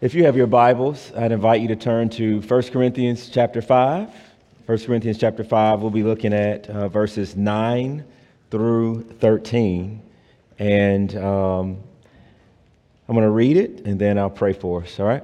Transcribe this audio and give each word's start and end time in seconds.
If 0.00 0.12
you 0.12 0.24
have 0.24 0.36
your 0.36 0.48
Bibles, 0.48 1.12
I'd 1.16 1.30
invite 1.30 1.60
you 1.62 1.68
to 1.68 1.76
turn 1.76 2.08
to 2.10 2.40
1 2.40 2.62
Corinthians 2.64 3.28
chapter 3.28 3.62
5. 3.62 4.10
1 4.66 4.78
Corinthians 4.80 5.18
chapter 5.18 5.44
5, 5.44 5.80
we'll 5.80 5.90
be 5.90 6.02
looking 6.02 6.34
at 6.34 6.68
uh, 6.68 6.88
verses 6.88 7.36
9 7.36 8.04
through 8.50 9.02
13. 9.20 10.02
And 10.58 11.16
um, 11.16 11.78
I'm 13.08 13.14
going 13.14 13.22
to 13.22 13.30
read 13.30 13.56
it 13.56 13.86
and 13.86 13.96
then 13.96 14.18
I'll 14.18 14.28
pray 14.28 14.52
for 14.52 14.82
us, 14.82 14.98
all 14.98 15.06
right? 15.06 15.22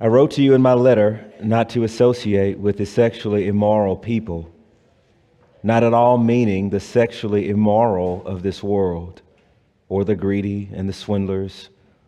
I 0.00 0.06
wrote 0.06 0.30
to 0.32 0.42
you 0.42 0.54
in 0.54 0.62
my 0.62 0.72
letter 0.72 1.30
not 1.42 1.68
to 1.70 1.84
associate 1.84 2.58
with 2.58 2.78
the 2.78 2.86
sexually 2.86 3.48
immoral 3.48 3.96
people, 3.96 4.50
not 5.62 5.84
at 5.84 5.92
all 5.92 6.16
meaning 6.16 6.70
the 6.70 6.80
sexually 6.80 7.50
immoral 7.50 8.26
of 8.26 8.42
this 8.42 8.62
world, 8.62 9.20
or 9.90 10.04
the 10.04 10.16
greedy 10.16 10.70
and 10.72 10.88
the 10.88 10.94
swindlers, 10.94 11.68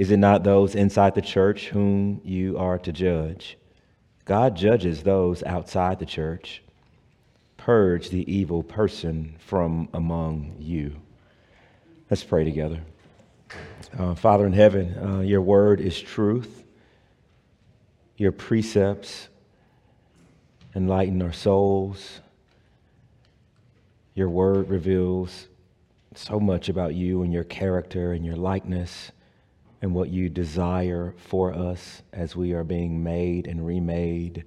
Is 0.00 0.10
it 0.10 0.16
not 0.16 0.44
those 0.44 0.74
inside 0.74 1.14
the 1.14 1.20
church 1.20 1.66
whom 1.66 2.22
you 2.24 2.56
are 2.56 2.78
to 2.78 2.90
judge? 2.90 3.58
God 4.24 4.56
judges 4.56 5.02
those 5.02 5.42
outside 5.42 5.98
the 5.98 6.06
church. 6.06 6.62
Purge 7.58 8.08
the 8.08 8.24
evil 8.32 8.62
person 8.62 9.36
from 9.40 9.90
among 9.92 10.56
you. 10.58 10.96
Let's 12.08 12.24
pray 12.24 12.44
together. 12.44 12.80
Uh, 13.98 14.14
Father 14.14 14.46
in 14.46 14.54
heaven, 14.54 14.96
uh, 14.96 15.20
your 15.20 15.42
word 15.42 15.82
is 15.82 16.00
truth 16.00 16.64
your 18.16 18.32
precepts 18.32 19.28
enlighten 20.74 21.20
our 21.20 21.34
souls. 21.34 22.20
Your 24.14 24.30
word 24.30 24.70
reveals 24.70 25.48
so 26.14 26.40
much 26.40 26.70
about 26.70 26.94
you 26.94 27.22
and 27.22 27.34
your 27.34 27.44
character 27.44 28.14
and 28.14 28.24
your 28.24 28.36
likeness 28.36 29.12
and 29.82 29.94
what 29.94 30.10
you 30.10 30.28
desire 30.28 31.14
for 31.16 31.54
us 31.54 32.02
as 32.12 32.36
we 32.36 32.52
are 32.52 32.64
being 32.64 33.02
made 33.02 33.46
and 33.46 33.64
remade 33.64 34.44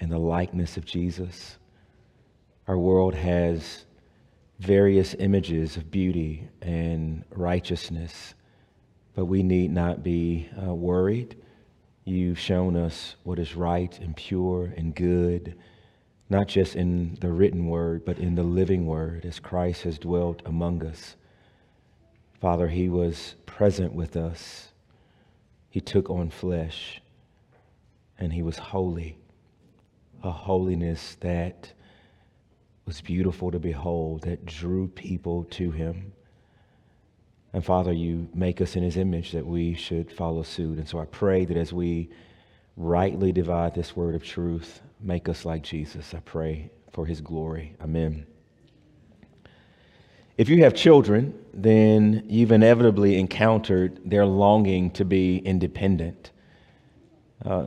in 0.00 0.08
the 0.08 0.18
likeness 0.18 0.76
of 0.76 0.84
Jesus. 0.84 1.58
Our 2.68 2.78
world 2.78 3.14
has 3.14 3.84
various 4.58 5.14
images 5.18 5.76
of 5.76 5.90
beauty 5.90 6.48
and 6.60 7.24
righteousness, 7.30 8.34
but 9.14 9.26
we 9.26 9.42
need 9.42 9.70
not 9.70 10.02
be 10.02 10.48
uh, 10.62 10.74
worried 10.74 11.36
You've 12.08 12.38
shown 12.38 12.76
us 12.76 13.16
what 13.24 13.40
is 13.40 13.56
right 13.56 13.98
and 13.98 14.14
pure 14.14 14.72
and 14.76 14.94
good, 14.94 15.58
not 16.30 16.46
just 16.46 16.76
in 16.76 17.18
the 17.20 17.32
written 17.32 17.66
word, 17.66 18.04
but 18.04 18.20
in 18.20 18.36
the 18.36 18.44
living 18.44 18.86
word 18.86 19.26
as 19.26 19.40
Christ 19.40 19.82
has 19.82 19.98
dwelt 19.98 20.40
among 20.46 20.86
us. 20.86 21.16
Father, 22.40 22.68
He 22.68 22.88
was 22.88 23.34
present 23.44 23.92
with 23.92 24.16
us. 24.16 24.65
He 25.76 25.82
took 25.82 26.08
on 26.08 26.30
flesh, 26.30 27.02
and 28.18 28.32
He 28.32 28.40
was 28.40 28.56
holy, 28.56 29.18
a 30.22 30.30
holiness 30.30 31.18
that 31.20 31.70
was 32.86 33.02
beautiful 33.02 33.50
to 33.50 33.58
behold, 33.58 34.22
that 34.22 34.46
drew 34.46 34.88
people 34.88 35.44
to 35.50 35.70
Him. 35.70 36.14
And 37.52 37.62
Father, 37.62 37.92
you 37.92 38.26
make 38.32 38.62
us 38.62 38.74
in 38.74 38.84
his 38.84 38.96
image 38.96 39.32
that 39.32 39.46
we 39.46 39.74
should 39.74 40.10
follow 40.10 40.42
suit. 40.44 40.78
And 40.78 40.88
so 40.88 40.98
I 40.98 41.04
pray 41.04 41.44
that 41.44 41.58
as 41.58 41.74
we 41.74 42.08
rightly 42.78 43.30
divide 43.30 43.74
this 43.74 43.94
word 43.94 44.14
of 44.14 44.24
truth, 44.24 44.80
make 44.98 45.28
us 45.28 45.44
like 45.44 45.62
Jesus. 45.62 46.14
I 46.14 46.20
pray 46.20 46.70
for 46.94 47.04
his 47.04 47.20
glory. 47.20 47.76
Amen. 47.82 48.26
If 50.38 50.50
you 50.50 50.64
have 50.64 50.74
children, 50.74 51.32
then 51.54 52.24
you've 52.28 52.52
inevitably 52.52 53.18
encountered 53.18 53.98
their 54.04 54.26
longing 54.26 54.90
to 54.90 55.04
be 55.06 55.38
independent. 55.38 56.30
Uh, 57.42 57.62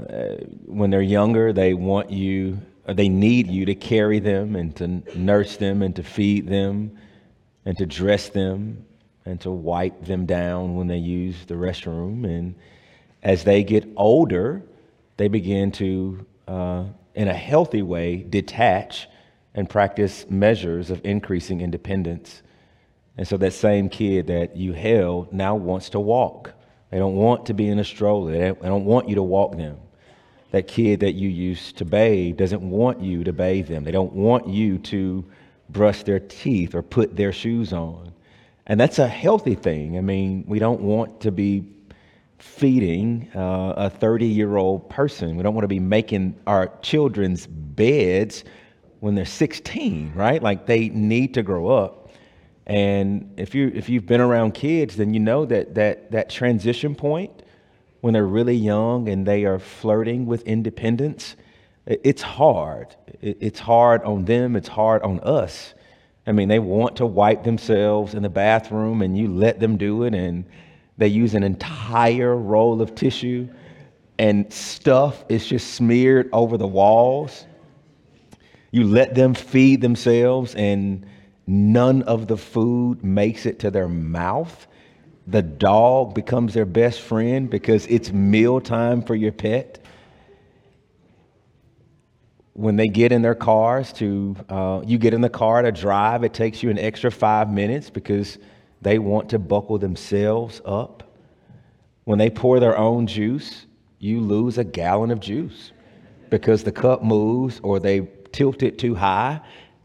when 0.65 0.91
they're 0.91 1.01
younger, 1.01 1.51
they 1.51 1.73
want 1.73 2.11
you, 2.11 2.59
or 2.87 2.93
they 2.93 3.09
need 3.09 3.47
you 3.47 3.65
to 3.65 3.73
carry 3.73 4.19
them 4.19 4.55
and 4.55 4.75
to 4.75 4.87
nurse 5.17 5.57
them 5.57 5.81
and 5.81 5.95
to 5.95 6.03
feed 6.03 6.47
them 6.47 6.95
and 7.65 7.75
to 7.79 7.87
dress 7.87 8.29
them 8.29 8.85
and 9.25 9.41
to 9.41 9.49
wipe 9.49 10.05
them 10.05 10.27
down 10.27 10.75
when 10.75 10.85
they 10.85 10.97
use 10.97 11.45
the 11.47 11.55
restroom. 11.55 12.23
And 12.23 12.53
as 13.23 13.43
they 13.43 13.63
get 13.63 13.87
older, 13.97 14.61
they 15.17 15.27
begin 15.27 15.71
to, 15.73 16.23
uh, 16.47 16.85
in 17.15 17.29
a 17.29 17.33
healthy 17.33 17.81
way, 17.81 18.17
detach 18.17 19.07
and 19.55 19.67
practice 19.67 20.29
measures 20.29 20.91
of 20.91 21.01
increasing 21.03 21.61
independence. 21.61 22.43
And 23.19 23.27
so 23.27 23.35
that 23.35 23.51
same 23.51 23.89
kid 23.89 24.27
that 24.27 24.55
you 24.55 24.71
held 24.71 25.33
now 25.33 25.53
wants 25.53 25.89
to 25.89 25.99
walk. 25.99 26.53
They 26.89 26.99
don't 26.99 27.17
want 27.17 27.47
to 27.47 27.53
be 27.53 27.67
in 27.67 27.77
a 27.77 27.83
stroller. 27.83 28.31
They 28.31 28.53
don't, 28.61 28.85
want 28.85 29.09
you 29.09 29.15
to 29.15 29.23
walk 29.23 29.57
them. 29.57 29.77
That 30.51 30.69
kid 30.69 31.01
that 31.01 31.15
you 31.15 31.27
used 31.27 31.75
to 31.79 31.85
bathe 31.85 32.37
doesn't 32.37 32.61
want 32.61 33.01
you 33.01 33.25
to 33.25 33.33
bathe 33.33 33.67
them. 33.67 33.83
They 33.83 33.91
don't 33.91 34.13
want 34.13 34.47
you 34.47 34.77
to 34.77 35.25
brush 35.67 36.03
their 36.03 36.21
teeth 36.21 36.73
or 36.73 36.81
put 36.81 37.17
their 37.17 37.33
shoes 37.33 37.73
on. 37.73 38.13
And 38.67 38.79
that's 38.79 38.99
a 38.99 39.07
healthy 39.09 39.55
thing. 39.55 39.97
I 39.97 40.01
mean, 40.01 40.45
we 40.47 40.57
don't 40.57 40.79
want 40.79 41.19
to 41.19 41.31
be 41.33 41.65
feeding 42.37 43.29
uh, 43.35 43.73
a 43.75 43.89
30 43.89 44.27
year 44.27 44.55
old 44.55 44.89
person. 44.89 45.35
We 45.35 45.43
don't 45.43 45.55
want 45.55 45.65
to 45.65 45.67
be 45.67 45.81
making 45.81 46.39
our 46.47 46.71
children's 46.81 47.47
beds 47.47 48.45
when 49.01 49.15
they're 49.15 49.25
16, 49.25 50.13
right? 50.15 50.41
Like 50.41 50.67
they 50.67 50.87
need 50.87 51.33
to 51.33 51.43
grow 51.43 51.67
up. 51.67 51.98
And 52.69 53.33
if 53.35 53.55
you 53.55 53.71
if 53.73 53.89
you've 53.89 54.05
been 54.05 54.21
around 54.21 54.53
kids, 54.53 54.95
then 54.95 55.11
you 55.11 55.19
know 55.19 55.43
that 55.45 55.73
that 55.73 56.11
that 56.11 56.29
transition 56.29 56.93
point 56.93 57.41
when 58.01 58.13
they're 58.13 58.27
really 58.27 58.55
young 58.55 59.09
and 59.09 59.25
they 59.25 59.43
are 59.43 59.57
flirting 59.57 60.27
with 60.27 60.43
independence, 60.43 61.35
it's 61.87 62.21
hard. 62.21 62.95
It's 63.21 63.59
hard 63.59 64.03
on 64.03 64.25
them. 64.25 64.55
It's 64.55 64.67
hard 64.67 65.01
on 65.01 65.19
us. 65.21 65.73
I 66.27 66.31
mean, 66.31 66.47
they 66.47 66.59
want 66.59 66.97
to 66.97 67.07
wipe 67.07 67.43
themselves 67.43 68.13
in 68.13 68.21
the 68.21 68.29
bathroom 68.29 69.01
and 69.01 69.17
you 69.17 69.27
let 69.27 69.59
them 69.59 69.75
do 69.75 70.03
it, 70.03 70.13
and 70.13 70.45
they 70.99 71.07
use 71.07 71.33
an 71.33 71.41
entire 71.41 72.37
roll 72.37 72.83
of 72.83 72.93
tissue, 72.93 73.49
and 74.19 74.53
stuff 74.53 75.25
is 75.27 75.43
just 75.47 75.73
smeared 75.73 76.29
over 76.31 76.55
the 76.55 76.67
walls. 76.67 77.47
You 78.69 78.83
let 78.83 79.15
them 79.15 79.33
feed 79.33 79.81
themselves, 79.81 80.53
and 80.53 81.03
none 81.49 82.03
of 82.03 82.27
the 82.27 82.37
food 82.37 83.03
makes 83.03 83.47
it 83.47 83.57
to 83.57 83.71
their 83.71 83.87
mouth. 83.89 84.67
The 85.25 85.41
dog 85.41 86.13
becomes 86.13 86.53
their 86.53 86.65
best 86.65 87.01
friend 87.01 87.49
because 87.49 87.87
it's 87.87 88.11
mealtime 88.11 89.01
for 89.01 89.15
your 89.15 89.31
pet 89.31 89.83
when 92.53 92.75
they 92.75 92.87
get 92.87 93.11
in 93.11 93.21
their 93.21 93.35
cars 93.35 93.93
to 93.93 94.35
uh, 94.49 94.81
you 94.85 94.97
get 94.97 95.13
in 95.13 95.21
the 95.21 95.29
car 95.29 95.61
to 95.61 95.71
drive 95.71 96.23
it 96.23 96.33
takes 96.33 96.61
you 96.61 96.69
an 96.69 96.77
extra 96.77 97.09
five 97.09 97.49
minutes 97.49 97.89
because 97.89 98.37
they 98.81 98.99
want 98.99 99.29
to 99.29 99.39
buckle 99.39 99.77
themselves 99.77 100.61
up 100.65 101.15
when 102.03 102.19
they 102.19 102.29
pour 102.29 102.59
their 102.59 102.77
own 102.77 103.07
juice 103.07 103.65
you 103.99 104.19
lose 104.19 104.57
a 104.57 104.63
gallon 104.63 105.09
of 105.09 105.21
juice 105.21 105.71
because 106.29 106.63
the 106.63 106.71
cup 106.71 107.01
moves 107.01 107.61
or 107.63 107.79
they 107.79 108.05
tilt 108.33 108.61
it 108.61 108.77
too 108.77 108.93
high 108.93 109.39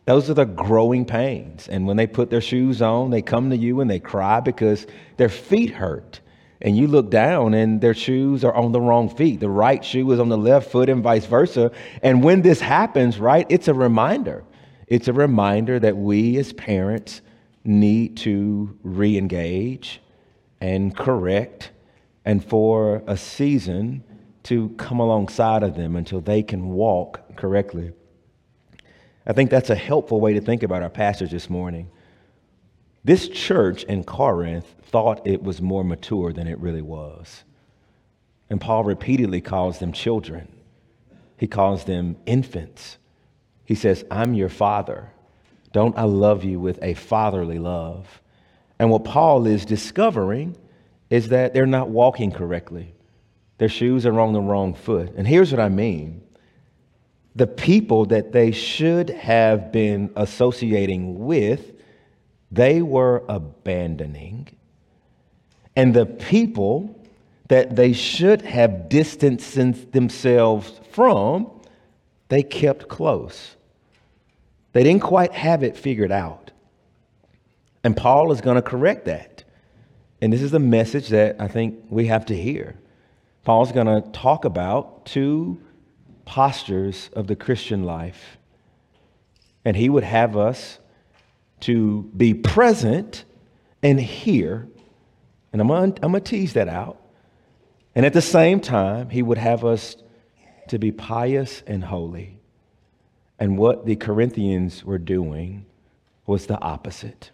those 0.07 0.29
are 0.29 0.35
the 0.35 0.45
growing 0.45 1.05
pains 1.05 1.69
and 1.69 1.87
when 1.87 1.97
they 1.97 2.07
put 2.07 2.31
their 2.31 2.41
shoes 2.41 2.83
on 2.83 3.11
they 3.11 3.23
come 3.23 3.51
to 3.51 3.57
you 3.57 3.81
and 3.81 3.91
they 3.91 4.01
cry 4.01 4.41
because 4.41 4.87
their 5.17 5.29
feet 5.29 5.71
hurt 5.71 6.21
and 6.65 6.79
you 6.79 6.87
look 6.87 7.11
down 7.11 7.53
and 7.53 7.81
their 7.81 7.93
shoes 7.93 8.43
are 8.43 8.55
on 8.55 8.73
the 8.73 8.81
wrong 8.81 9.15
feet. 9.15 9.39
The 9.39 9.51
right 9.51 9.85
shoe 9.85 10.11
is 10.13 10.19
on 10.19 10.31
the 10.31 10.39
left 10.39 10.71
foot 10.71 10.89
and 10.89 11.03
vice 11.03 11.27
versa. 11.27 11.71
And 12.03 12.25
when 12.25 12.41
this 12.41 12.59
happens, 12.59 13.21
right, 13.21 13.47
it's 13.51 13.69
a 13.69 13.75
reminder. 13.75 14.45
It's 14.87 15.07
a 15.07 15.13
reminder 15.13 15.79
that 15.79 15.97
we 15.97 16.39
as 16.39 16.55
parents 16.55 17.21
need 17.65 18.17
to 18.19 18.79
re 18.83 19.19
engage 19.19 20.01
and 20.61 20.97
correct 20.97 21.71
and 22.25 22.43
for 22.43 23.03
a 23.07 23.17
season 23.17 24.03
to 24.45 24.71
come 24.71 25.01
alongside 25.01 25.63
of 25.63 25.77
them 25.77 25.97
until 25.97 26.23
they 26.23 26.43
can 26.43 26.71
walk 26.71 27.37
correctly. 27.37 27.93
I 29.27 29.33
think 29.33 29.51
that's 29.51 29.71
a 29.71 29.75
helpful 29.75 30.21
way 30.21 30.35
to 30.35 30.41
think 30.41 30.63
about 30.63 30.83
our 30.83 30.91
passage 30.91 31.31
this 31.31 31.49
morning. 31.49 31.91
This 33.05 33.29
church 33.29 33.85
in 33.85 34.05
Corinth 34.05 34.67
thought 34.83 35.27
it 35.27 35.43
was 35.43 35.61
more 35.61 35.85
mature 35.85 36.33
than 36.33 36.47
it 36.47 36.59
really 36.59 36.83
was. 36.83 37.45
And 38.51 38.61
Paul 38.61 38.85
repeatedly 38.85 39.41
calls 39.41 39.79
them 39.79 39.93
children, 39.93 40.49
he 41.37 41.47
calls 41.47 41.85
them 41.85 42.17
infants. 42.27 42.99
He 43.67 43.75
says, 43.75 44.05
I'm 44.11 44.35
your 44.35 44.51
father. 44.51 45.11
Don't 45.73 45.97
I 45.97 46.03
love 46.03 46.45
you 46.45 46.61
with 46.61 46.79
a 46.83 46.93
fatherly 46.95 47.59
love? 47.59 48.21
And 48.79 48.91
what 48.91 49.05
Paul 49.05 49.47
is 49.47 49.65
discovering 49.65 50.57
is 51.09 51.29
that 51.29 51.55
they're 51.55 51.65
not 51.65 51.89
walking 51.89 52.31
correctly. 52.31 52.95
Their 53.57 53.69
shoes 53.71 54.05
are 54.05 54.21
on 54.21 54.35
the 54.35 54.41
wrong 54.41 54.75
foot. 54.75 55.15
And 55.17 55.27
here's 55.27 55.51
what 55.51 55.61
I 55.61 55.71
mean 55.71 56.24
the 57.35 57.47
people 57.47 58.07
that 58.07 58.33
they 58.33 58.53
should 58.53 59.11
have 59.11 59.73
been 59.73 60.11
associating 60.17 61.25
with, 61.25 61.73
they 62.51 62.81
were 62.81 63.25
abandoning. 63.29 64.49
And 65.75 65.93
the 65.93 66.07
people 66.07 67.01
that 67.49 67.75
they 67.77 67.93
should 67.93 68.43
have 68.43 68.89
distanced 68.89 69.93
themselves 69.93 70.81
from, 70.93 71.51
they 72.29 72.43
kept 72.43 72.89
close. 72.89 73.57
They 74.73 74.83
didn't 74.83 75.03
quite 75.03 75.33
have 75.33 75.63
it 75.63 75.77
figured 75.77 76.13
out. 76.13 76.53
And 77.83 77.97
Paul 77.97 78.33
is 78.33 78.41
going 78.41 78.57
to 78.57 78.63
correct 78.63 79.05
that. 79.07 79.45
And 80.23 80.33
this 80.33 80.41
is 80.41 80.55
a 80.55 80.59
message 80.59 81.09
that 81.09 81.37
I 81.39 81.49
think 81.49 81.85
we 81.91 82.07
have 82.07 82.27
to 82.27 82.37
hear. 82.37 82.77
Paul's 83.45 83.73
going 83.73 83.87
to 83.87 84.09
talk 84.11 84.45
about 84.45 85.05
two 85.05 85.61
postures 86.25 87.11
of 87.13 87.27
the 87.27 87.37
Christian 87.37 87.85
life. 87.85 88.39
And 89.65 89.77
he 89.77 89.89
would 89.89 90.05
have 90.05 90.37
us 90.37 90.79
to 91.61 92.03
be 92.17 92.35
present 92.35 93.25
and 93.83 94.01
hear. 94.01 94.69
And 95.53 95.61
I'm 95.61 95.69
going 95.69 95.95
to 95.95 96.21
tease 96.21 96.55
that 96.55 96.69
out. 96.69 97.01
And 97.95 98.05
at 98.05 98.13
the 98.13 98.23
same 98.23 98.61
time, 98.61 99.09
he 99.09 99.23
would 99.23 99.39
have 99.39 99.65
us 99.65 99.97
to 100.69 100.79
be 100.79 100.91
pious 100.91 101.63
and 101.67 101.85
holy. 101.85 102.39
And 103.39 103.57
what 103.57 103.87
the 103.87 103.97
Corinthians 103.97 104.85
were 104.85 104.99
doing 104.99 105.67
was 106.27 106.47
the 106.47 106.61
opposite. 106.61 107.31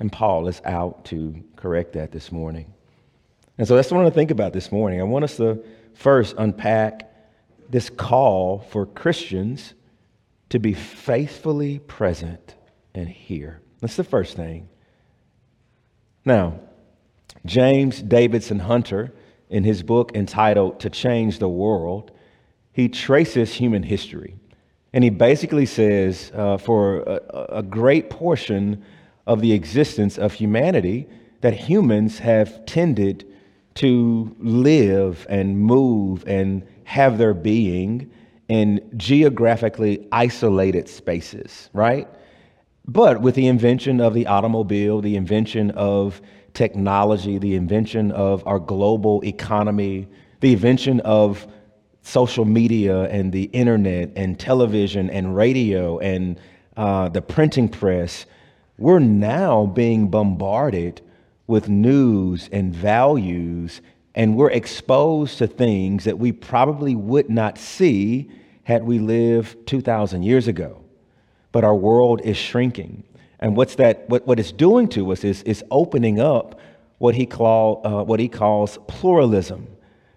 And 0.00 0.10
Paul 0.10 0.48
is 0.48 0.60
out 0.64 1.04
to 1.06 1.42
correct 1.56 1.92
that 1.92 2.10
this 2.10 2.32
morning. 2.32 2.72
And 3.56 3.68
so 3.68 3.76
that's 3.76 3.90
what 3.90 3.98
I 3.98 4.02
want 4.02 4.14
to 4.14 4.18
think 4.18 4.32
about 4.32 4.52
this 4.52 4.72
morning. 4.72 5.00
I 5.00 5.04
want 5.04 5.24
us 5.24 5.36
to 5.36 5.62
first 5.94 6.34
unpack 6.38 7.13
this 7.70 7.90
call 7.90 8.60
for 8.70 8.86
Christians 8.86 9.74
to 10.50 10.58
be 10.58 10.74
faithfully 10.74 11.78
present 11.80 12.54
and 12.94 13.08
hear. 13.08 13.60
That's 13.80 13.96
the 13.96 14.04
first 14.04 14.36
thing. 14.36 14.68
Now, 16.24 16.60
James 17.44 18.00
Davidson 18.00 18.60
Hunter, 18.60 19.12
in 19.50 19.64
his 19.64 19.82
book 19.82 20.12
entitled 20.14 20.80
To 20.80 20.90
Change 20.90 21.38
the 21.38 21.48
World, 21.48 22.10
he 22.72 22.88
traces 22.88 23.54
human 23.54 23.82
history. 23.82 24.36
And 24.92 25.04
he 25.04 25.10
basically 25.10 25.66
says 25.66 26.32
uh, 26.34 26.56
for 26.56 27.00
a, 27.00 27.58
a 27.58 27.62
great 27.62 28.10
portion 28.10 28.84
of 29.26 29.40
the 29.40 29.52
existence 29.52 30.18
of 30.18 30.32
humanity, 30.32 31.08
that 31.40 31.54
humans 31.54 32.20
have 32.20 32.64
tended 32.64 33.26
to 33.74 34.34
live 34.38 35.26
and 35.28 35.58
move 35.58 36.24
and 36.26 36.66
have 36.84 37.18
their 37.18 37.34
being 37.34 38.10
in 38.48 38.80
geographically 38.96 40.06
isolated 40.12 40.88
spaces, 40.88 41.70
right? 41.72 42.08
But 42.86 43.20
with 43.20 43.34
the 43.34 43.46
invention 43.46 44.00
of 44.00 44.14
the 44.14 44.26
automobile, 44.26 45.00
the 45.00 45.16
invention 45.16 45.70
of 45.72 46.20
technology, 46.52 47.38
the 47.38 47.54
invention 47.54 48.12
of 48.12 48.46
our 48.46 48.58
global 48.58 49.22
economy, 49.24 50.06
the 50.40 50.52
invention 50.52 51.00
of 51.00 51.46
social 52.02 52.44
media 52.44 53.04
and 53.04 53.32
the 53.32 53.44
internet 53.44 54.10
and 54.14 54.38
television 54.38 55.08
and 55.08 55.34
radio 55.34 55.98
and 56.00 56.38
uh, 56.76 57.08
the 57.08 57.22
printing 57.22 57.68
press, 57.68 58.26
we're 58.78 58.98
now 58.98 59.66
being 59.66 60.08
bombarded 60.08 61.00
with 61.46 61.68
news 61.68 62.48
and 62.52 62.74
values, 62.74 63.80
and 64.14 64.36
we're 64.36 64.50
exposed 64.50 65.38
to 65.38 65.46
things 65.46 66.04
that 66.04 66.18
we 66.18 66.32
probably 66.32 66.94
would 66.94 67.28
not 67.28 67.58
see 67.58 68.30
had 68.64 68.84
we 68.84 68.98
lived 68.98 69.66
2,000 69.66 70.22
years 70.22 70.48
ago. 70.48 70.82
But 71.52 71.64
our 71.64 71.74
world 71.74 72.20
is 72.22 72.36
shrinking. 72.36 73.04
And 73.40 73.56
what's 73.56 73.74
that, 73.76 74.08
what, 74.08 74.26
what 74.26 74.40
it's 74.40 74.52
doing 74.52 74.88
to 74.88 75.12
us 75.12 75.24
is, 75.24 75.42
is 75.42 75.62
opening 75.70 76.20
up 76.20 76.60
what 76.98 77.14
he, 77.14 77.26
call, 77.26 77.86
uh, 77.86 78.04
what 78.04 78.20
he 78.20 78.28
calls 78.28 78.78
pluralism 78.88 79.68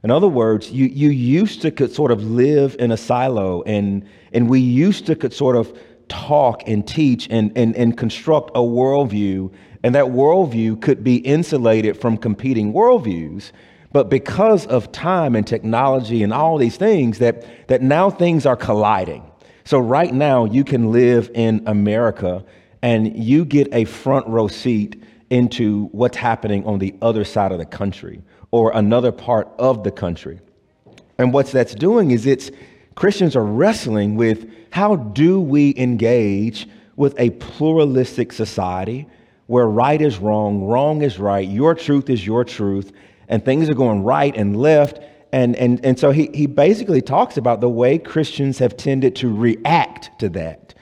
in 0.03 0.11
other 0.11 0.27
words, 0.27 0.71
you, 0.71 0.85
you 0.85 1.09
used 1.09 1.61
to 1.63 1.69
could 1.71 1.91
sort 1.91 2.11
of 2.11 2.23
live 2.23 2.75
in 2.79 2.91
a 2.91 2.97
silo, 2.97 3.63
and, 3.63 4.07
and 4.31 4.49
we 4.49 4.59
used 4.59 5.05
to 5.07 5.15
could 5.15 5.33
sort 5.33 5.55
of 5.55 5.77
talk 6.07 6.63
and 6.67 6.87
teach 6.87 7.27
and, 7.29 7.51
and, 7.57 7.75
and 7.75 7.97
construct 7.97 8.51
a 8.51 8.59
worldview, 8.59 9.51
and 9.83 9.95
that 9.95 10.05
worldview 10.05 10.81
could 10.81 11.03
be 11.03 11.17
insulated 11.17 11.99
from 11.99 12.15
competing 12.15 12.71
worldviews. 12.71 13.51
But 13.91 14.09
because 14.09 14.65
of 14.67 14.91
time 14.91 15.35
and 15.35 15.45
technology 15.45 16.23
and 16.23 16.33
all 16.33 16.57
these 16.57 16.77
things, 16.77 17.19
that, 17.19 17.67
that 17.67 17.81
now 17.81 18.09
things 18.09 18.45
are 18.45 18.55
colliding. 18.55 19.23
So, 19.63 19.79
right 19.79 20.13
now, 20.13 20.45
you 20.45 20.63
can 20.63 20.91
live 20.91 21.29
in 21.33 21.63
America 21.65 22.45
and 22.81 23.17
you 23.17 23.43
get 23.43 23.67
a 23.73 23.85
front 23.85 24.27
row 24.27 24.47
seat 24.47 25.01
into 25.29 25.85
what's 25.87 26.17
happening 26.17 26.65
on 26.65 26.79
the 26.79 26.95
other 27.01 27.23
side 27.23 27.51
of 27.51 27.57
the 27.57 27.65
country 27.65 28.21
or 28.51 28.71
another 28.73 29.11
part 29.11 29.49
of 29.59 29.83
the 29.83 29.91
country. 29.91 30.39
And 31.17 31.33
what 31.33 31.47
that's 31.47 31.75
doing 31.75 32.11
is 32.11 32.25
it's 32.25 32.51
Christians 32.95 33.35
are 33.35 33.43
wrestling 33.43 34.15
with 34.15 34.49
how 34.71 34.95
do 34.95 35.39
we 35.39 35.73
engage 35.77 36.67
with 36.95 37.13
a 37.19 37.31
pluralistic 37.31 38.31
society 38.31 39.07
where 39.47 39.67
right 39.67 40.01
is 40.01 40.17
wrong, 40.17 40.63
wrong 40.63 41.01
is 41.01 41.19
right, 41.19 41.47
your 41.47 41.73
truth 41.73 42.09
is 42.09 42.25
your 42.25 42.43
truth, 42.43 42.91
and 43.27 43.43
things 43.43 43.69
are 43.69 43.75
going 43.75 44.03
right 44.03 44.35
and 44.35 44.55
left. 44.55 44.99
And, 45.31 45.55
and, 45.55 45.83
and 45.85 45.99
so 45.99 46.11
he, 46.11 46.29
he 46.33 46.45
basically 46.45 47.01
talks 47.01 47.37
about 47.37 47.61
the 47.61 47.69
way 47.69 47.97
Christians 47.97 48.59
have 48.59 48.77
tended 48.77 49.15
to 49.17 49.33
react 49.33 50.19
to 50.19 50.29
that. 50.29 50.73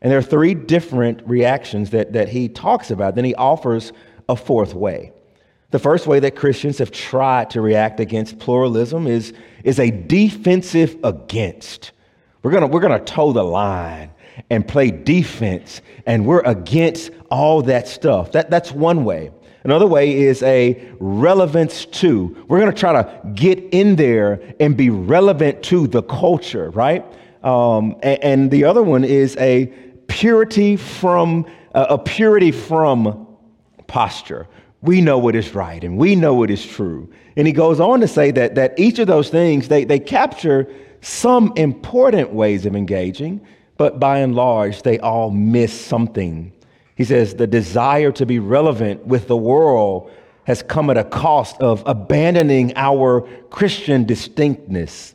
And 0.00 0.10
there 0.10 0.18
are 0.18 0.22
three 0.22 0.54
different 0.54 1.22
reactions 1.26 1.90
that, 1.90 2.12
that 2.14 2.28
he 2.28 2.48
talks 2.48 2.90
about. 2.90 3.16
Then 3.16 3.24
he 3.24 3.34
offers 3.34 3.92
a 4.28 4.36
fourth 4.36 4.74
way. 4.74 5.12
The 5.70 5.78
first 5.78 6.06
way 6.06 6.20
that 6.20 6.34
Christians 6.34 6.78
have 6.78 6.90
tried 6.90 7.50
to 7.50 7.60
react 7.60 8.00
against 8.00 8.38
pluralism 8.38 9.06
is, 9.06 9.32
is 9.62 9.78
a 9.78 9.90
defensive 9.90 10.96
against. 11.04 11.92
We're 12.42 12.50
going 12.50 12.70
we're 12.70 12.80
going 12.80 12.98
to 12.98 13.04
toe 13.04 13.32
the 13.32 13.44
line 13.44 14.10
and 14.48 14.66
play 14.66 14.90
defense, 14.90 15.82
and 16.06 16.26
we're 16.26 16.40
against 16.40 17.10
all 17.30 17.62
that 17.62 17.86
stuff. 17.86 18.32
That, 18.32 18.50
that's 18.50 18.72
one 18.72 19.04
way. 19.04 19.30
Another 19.64 19.86
way 19.86 20.18
is 20.18 20.42
a 20.42 20.90
relevance 21.00 21.84
to. 21.86 22.44
We're 22.48 22.60
going 22.60 22.72
to 22.72 22.78
try 22.78 23.02
to 23.02 23.20
get 23.34 23.58
in 23.72 23.96
there 23.96 24.54
and 24.58 24.76
be 24.76 24.90
relevant 24.90 25.62
to 25.64 25.86
the 25.86 26.02
culture, 26.02 26.70
right? 26.70 27.04
Um, 27.44 27.96
and, 28.02 28.24
and, 28.24 28.50
the 28.50 28.64
other 28.64 28.82
one 28.82 29.04
is 29.04 29.36
a 29.38 29.66
purity 30.08 30.76
from 30.76 31.46
uh, 31.74 31.86
a 31.90 31.98
purity 31.98 32.52
from 32.52 33.26
posture 33.86 34.46
we 34.82 35.00
know 35.00 35.18
what 35.18 35.34
is 35.34 35.54
right 35.54 35.82
and 35.82 35.98
we 35.98 36.16
know 36.16 36.34
what 36.34 36.50
is 36.50 36.64
true. 36.64 37.10
And 37.36 37.46
he 37.46 37.52
goes 37.52 37.80
on 37.80 38.00
to 38.00 38.08
say 38.08 38.30
that, 38.32 38.54
that 38.54 38.78
each 38.78 38.98
of 38.98 39.06
those 39.06 39.28
things, 39.28 39.68
they, 39.68 39.84
they 39.84 39.98
capture 39.98 40.72
some 41.02 41.52
important 41.56 42.32
ways 42.32 42.66
of 42.66 42.74
engaging, 42.74 43.40
but 43.76 43.98
by 44.00 44.18
and 44.18 44.34
large, 44.34 44.82
they 44.82 44.98
all 44.98 45.30
miss 45.30 45.78
something. 45.78 46.52
He 47.00 47.04
says 47.04 47.34
the 47.34 47.46
desire 47.46 48.12
to 48.12 48.26
be 48.26 48.40
relevant 48.40 49.06
with 49.06 49.26
the 49.26 49.34
world 49.34 50.10
has 50.44 50.62
come 50.62 50.90
at 50.90 50.98
a 50.98 51.04
cost 51.04 51.56
of 51.58 51.82
abandoning 51.86 52.74
our 52.76 53.22
Christian 53.48 54.04
distinctness. 54.04 55.14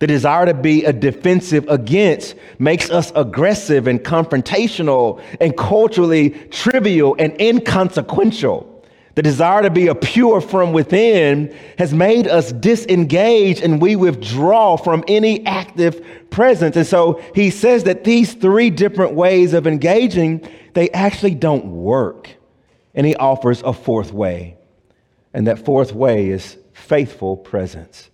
The 0.00 0.06
desire 0.06 0.44
to 0.44 0.52
be 0.52 0.84
a 0.84 0.92
defensive 0.92 1.66
against 1.70 2.34
makes 2.58 2.90
us 2.90 3.10
aggressive 3.16 3.86
and 3.86 4.00
confrontational 4.00 5.22
and 5.40 5.56
culturally 5.56 6.28
trivial 6.50 7.16
and 7.18 7.40
inconsequential. 7.40 8.73
The 9.14 9.22
desire 9.22 9.62
to 9.62 9.70
be 9.70 9.86
a 9.86 9.94
pure 9.94 10.40
from 10.40 10.72
within 10.72 11.56
has 11.78 11.94
made 11.94 12.26
us 12.26 12.50
disengage 12.50 13.60
and 13.60 13.80
we 13.80 13.94
withdraw 13.94 14.76
from 14.76 15.04
any 15.06 15.46
active 15.46 16.04
presence. 16.30 16.76
And 16.76 16.86
so 16.86 17.22
he 17.34 17.50
says 17.50 17.84
that 17.84 18.02
these 18.02 18.34
three 18.34 18.70
different 18.70 19.14
ways 19.14 19.54
of 19.54 19.68
engaging, 19.68 20.48
they 20.72 20.90
actually 20.90 21.36
don't 21.36 21.66
work. 21.66 22.28
And 22.92 23.06
he 23.06 23.14
offers 23.14 23.62
a 23.62 23.72
fourth 23.72 24.12
way. 24.12 24.56
And 25.32 25.46
that 25.46 25.64
fourth 25.64 25.92
way 25.92 26.30
is 26.30 26.56
faithful 26.72 27.36
presence. 27.36 28.10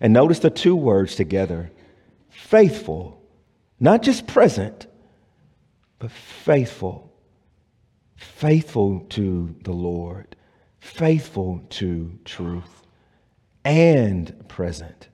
And 0.00 0.12
notice 0.12 0.38
the 0.38 0.50
two 0.50 0.76
words 0.76 1.16
together 1.16 1.70
faithful, 2.28 3.20
not 3.80 4.02
just 4.02 4.26
present, 4.26 4.86
but 5.98 6.10
faithful 6.12 7.13
faithful 8.24 9.00
to 9.10 9.54
the 9.62 9.72
Lord, 9.72 10.36
faithful 10.80 11.62
to 11.70 12.18
truth. 12.24 12.82
and 13.64 14.46
present. 14.48 15.08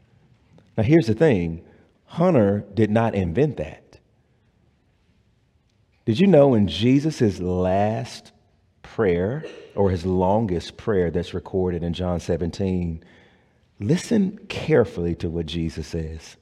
Now, 0.76 0.82
here's 0.82 1.06
the 1.06 1.14
thing 1.14 1.64
Hunter 2.06 2.64
did 2.74 2.90
not 2.90 3.14
invent 3.14 3.58
that. 3.58 4.00
Did 6.04 6.18
you 6.18 6.26
know 6.26 6.54
in 6.54 6.66
Jesus' 6.66 7.38
last 7.38 8.32
prayer, 8.82 9.44
or 9.76 9.90
his 9.90 10.04
longest 10.04 10.76
prayer 10.76 11.10
that's 11.12 11.32
recorded 11.32 11.84
in 11.84 11.92
John 11.92 12.18
17, 12.18 13.04
listen 13.78 14.38
carefully 14.48 15.14
to 15.16 15.30
what 15.30 15.46
Jesus 15.46 15.86
says 15.86 16.36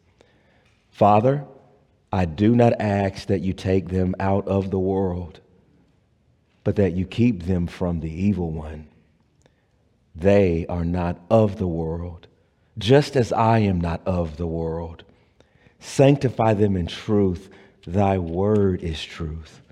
Father, 0.91 1.45
I 2.11 2.25
do 2.25 2.57
not 2.57 2.81
ask 2.81 3.29
that 3.29 3.43
you 3.43 3.53
take 3.53 3.91
them 3.91 4.15
out 4.19 4.49
of 4.49 4.71
the 4.71 4.79
world, 4.79 5.41
but 6.69 6.77
that 6.77 6.93
you 6.93 7.07
keep 7.07 7.45
them 7.45 7.67
from 7.67 8.01
the 8.01 8.11
evil 8.11 8.51
one. 8.51 8.87
They 10.15 10.67
are 10.67 10.85
not 10.85 11.19
of 11.31 11.57
the 11.57 11.67
world, 11.67 12.27
just 12.77 13.17
as 13.17 13.33
I 13.33 13.61
am 13.61 13.81
not 13.81 14.03
of 14.05 14.37
the 14.37 14.47
world. 14.47 15.03
Sanctify 15.81 16.53
them 16.53 16.77
in 16.77 16.87
truth. 16.87 17.49
Thy 17.87 18.19
word 18.19 18.83
is 18.83 19.03
truth. 19.03 19.63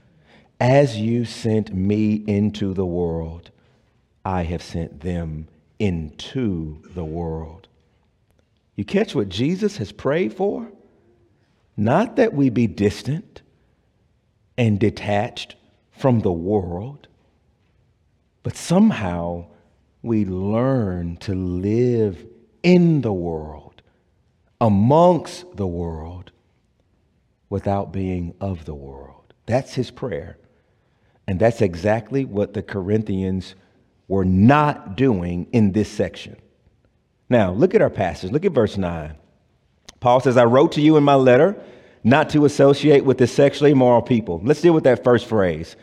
As 0.58 0.96
you 0.96 1.26
sent 1.26 1.74
me 1.74 2.14
into 2.26 2.72
the 2.72 2.86
world, 2.86 3.50
I 4.24 4.44
have 4.44 4.62
sent 4.62 5.00
them 5.00 5.48
into 5.78 6.80
the 6.94 7.04
world. 7.04 7.68
You 8.74 8.86
catch 8.86 9.14
what 9.14 9.28
Jesus 9.28 9.76
has 9.76 9.92
prayed 9.92 10.32
for? 10.32 10.66
Not 11.76 12.16
that 12.16 12.32
we 12.32 12.48
be 12.48 12.66
distant 12.66 13.42
and 14.56 14.80
detached 14.80 15.55
from 15.96 16.20
the 16.20 16.32
world, 16.32 17.08
but 18.42 18.56
somehow 18.56 19.46
we 20.02 20.24
learn 20.24 21.16
to 21.16 21.34
live 21.34 22.24
in 22.62 23.00
the 23.00 23.12
world, 23.12 23.82
amongst 24.60 25.56
the 25.56 25.66
world, 25.66 26.30
without 27.48 27.92
being 27.92 28.34
of 28.40 28.64
the 28.64 28.74
world. 28.74 29.34
That's 29.46 29.74
his 29.74 29.90
prayer. 29.90 30.38
And 31.26 31.40
that's 31.40 31.60
exactly 31.60 32.24
what 32.24 32.54
the 32.54 32.62
Corinthians 32.62 33.54
were 34.08 34.24
not 34.24 34.96
doing 34.96 35.48
in 35.52 35.72
this 35.72 35.90
section. 35.90 36.36
Now, 37.28 37.52
look 37.52 37.74
at 37.74 37.82
our 37.82 37.90
passage. 37.90 38.30
Look 38.30 38.44
at 38.44 38.52
verse 38.52 38.76
9. 38.76 39.16
Paul 39.98 40.20
says, 40.20 40.36
I 40.36 40.44
wrote 40.44 40.72
to 40.72 40.80
you 40.80 40.96
in 40.96 41.04
my 41.04 41.14
letter 41.14 41.56
not 42.06 42.30
to 42.30 42.44
associate 42.44 43.04
with 43.04 43.18
the 43.18 43.26
sexually 43.26 43.72
immoral 43.72 44.00
people. 44.00 44.40
Let's 44.44 44.60
deal 44.60 44.72
with 44.72 44.84
that 44.84 45.02
first 45.02 45.26
phrase. 45.26 45.74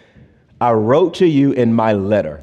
I 0.61 0.71
wrote 0.71 1.15
to 1.15 1.27
you 1.27 1.51
in 1.51 1.73
my 1.73 1.91
letter. 1.91 2.41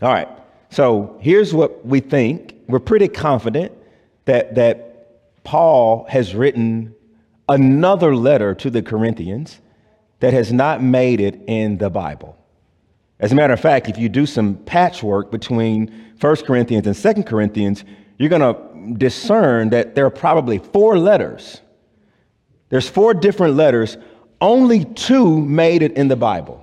All 0.00 0.10
right. 0.10 0.26
So 0.70 1.18
here's 1.20 1.52
what 1.52 1.84
we 1.84 2.00
think. 2.00 2.54
We're 2.66 2.78
pretty 2.78 3.08
confident 3.08 3.72
that, 4.24 4.54
that 4.54 5.44
Paul 5.44 6.06
has 6.08 6.34
written 6.34 6.94
another 7.46 8.16
letter 8.16 8.54
to 8.54 8.70
the 8.70 8.80
Corinthians 8.80 9.60
that 10.20 10.32
has 10.32 10.50
not 10.50 10.82
made 10.82 11.20
it 11.20 11.38
in 11.46 11.76
the 11.76 11.90
Bible. 11.90 12.38
As 13.20 13.32
a 13.32 13.34
matter 13.34 13.52
of 13.52 13.60
fact, 13.60 13.90
if 13.90 13.98
you 13.98 14.08
do 14.08 14.24
some 14.24 14.56
patchwork 14.64 15.30
between 15.30 15.92
1 16.22 16.36
Corinthians 16.36 16.86
and 16.86 17.16
2 17.16 17.22
Corinthians, 17.24 17.84
you're 18.16 18.30
going 18.30 18.40
to 18.40 18.96
discern 18.96 19.68
that 19.70 19.94
there 19.94 20.06
are 20.06 20.10
probably 20.10 20.56
four 20.56 20.98
letters. 20.98 21.60
There's 22.68 22.88
four 22.88 23.14
different 23.14 23.54
letters, 23.54 23.96
only 24.40 24.84
two 24.84 25.40
made 25.40 25.82
it 25.82 25.92
in 25.92 26.08
the 26.08 26.16
Bible. 26.16 26.60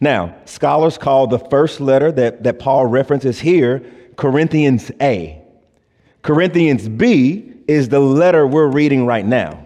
Now, 0.00 0.36
scholars 0.44 0.98
call 0.98 1.26
the 1.26 1.38
first 1.38 1.80
letter 1.80 2.12
that, 2.12 2.42
that 2.42 2.58
Paul 2.58 2.86
references 2.86 3.40
here 3.40 3.84
Corinthians 4.16 4.90
A. 5.00 5.42
Corinthians 6.22 6.88
B 6.88 7.52
is 7.68 7.88
the 7.88 8.00
letter 8.00 8.46
we're 8.46 8.70
reading 8.70 9.06
right 9.06 9.24
now. 9.24 9.64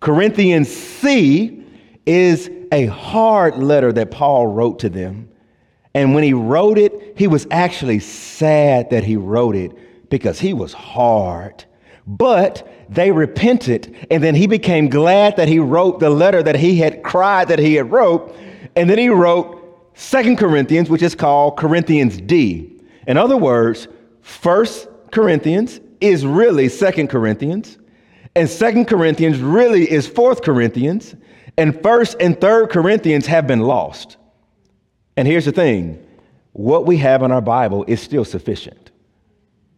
Corinthians 0.00 0.68
C 0.68 1.64
is 2.06 2.50
a 2.72 2.86
hard 2.86 3.56
letter 3.58 3.92
that 3.92 4.10
Paul 4.10 4.46
wrote 4.46 4.78
to 4.80 4.88
them. 4.88 5.28
And 5.94 6.14
when 6.14 6.22
he 6.22 6.34
wrote 6.34 6.78
it, 6.78 7.14
he 7.16 7.26
was 7.26 7.46
actually 7.50 7.98
sad 7.98 8.90
that 8.90 9.04
he 9.04 9.16
wrote 9.16 9.56
it 9.56 10.10
because 10.10 10.38
he 10.38 10.52
was 10.52 10.72
hard. 10.72 11.64
But 12.06 12.66
they 12.88 13.12
repented, 13.12 14.06
and 14.10 14.22
then 14.22 14.34
he 14.34 14.46
became 14.46 14.88
glad 14.88 15.36
that 15.36 15.48
he 15.48 15.58
wrote 15.58 16.00
the 16.00 16.10
letter 16.10 16.42
that 16.42 16.56
he 16.56 16.78
had 16.78 17.02
cried 17.02 17.48
that 17.48 17.58
he 17.58 17.74
had 17.74 17.90
wrote. 17.90 18.34
And 18.76 18.88
then 18.88 18.98
he 18.98 19.08
wrote 19.08 19.92
Second 19.94 20.38
Corinthians, 20.38 20.88
which 20.88 21.02
is 21.02 21.14
called 21.14 21.56
Corinthians 21.58 22.18
D. 22.18 22.80
In 23.06 23.16
other 23.16 23.36
words, 23.36 23.88
First 24.22 24.88
Corinthians 25.10 25.80
is 26.00 26.24
really 26.24 26.68
Second 26.68 27.08
Corinthians, 27.08 27.78
and 28.34 28.48
Second 28.48 28.86
Corinthians 28.86 29.38
really 29.38 29.90
is 29.90 30.06
Fourth 30.06 30.42
Corinthians, 30.42 31.14
and 31.56 31.82
First 31.82 32.16
and 32.20 32.40
Third 32.40 32.70
Corinthians 32.70 33.26
have 33.26 33.46
been 33.46 33.60
lost. 33.60 34.16
And 35.16 35.26
here's 35.26 35.46
the 35.46 35.52
thing 35.52 36.04
what 36.52 36.86
we 36.86 36.96
have 36.98 37.22
in 37.22 37.32
our 37.32 37.40
Bible 37.40 37.84
is 37.88 38.00
still 38.00 38.24
sufficient. 38.24 38.90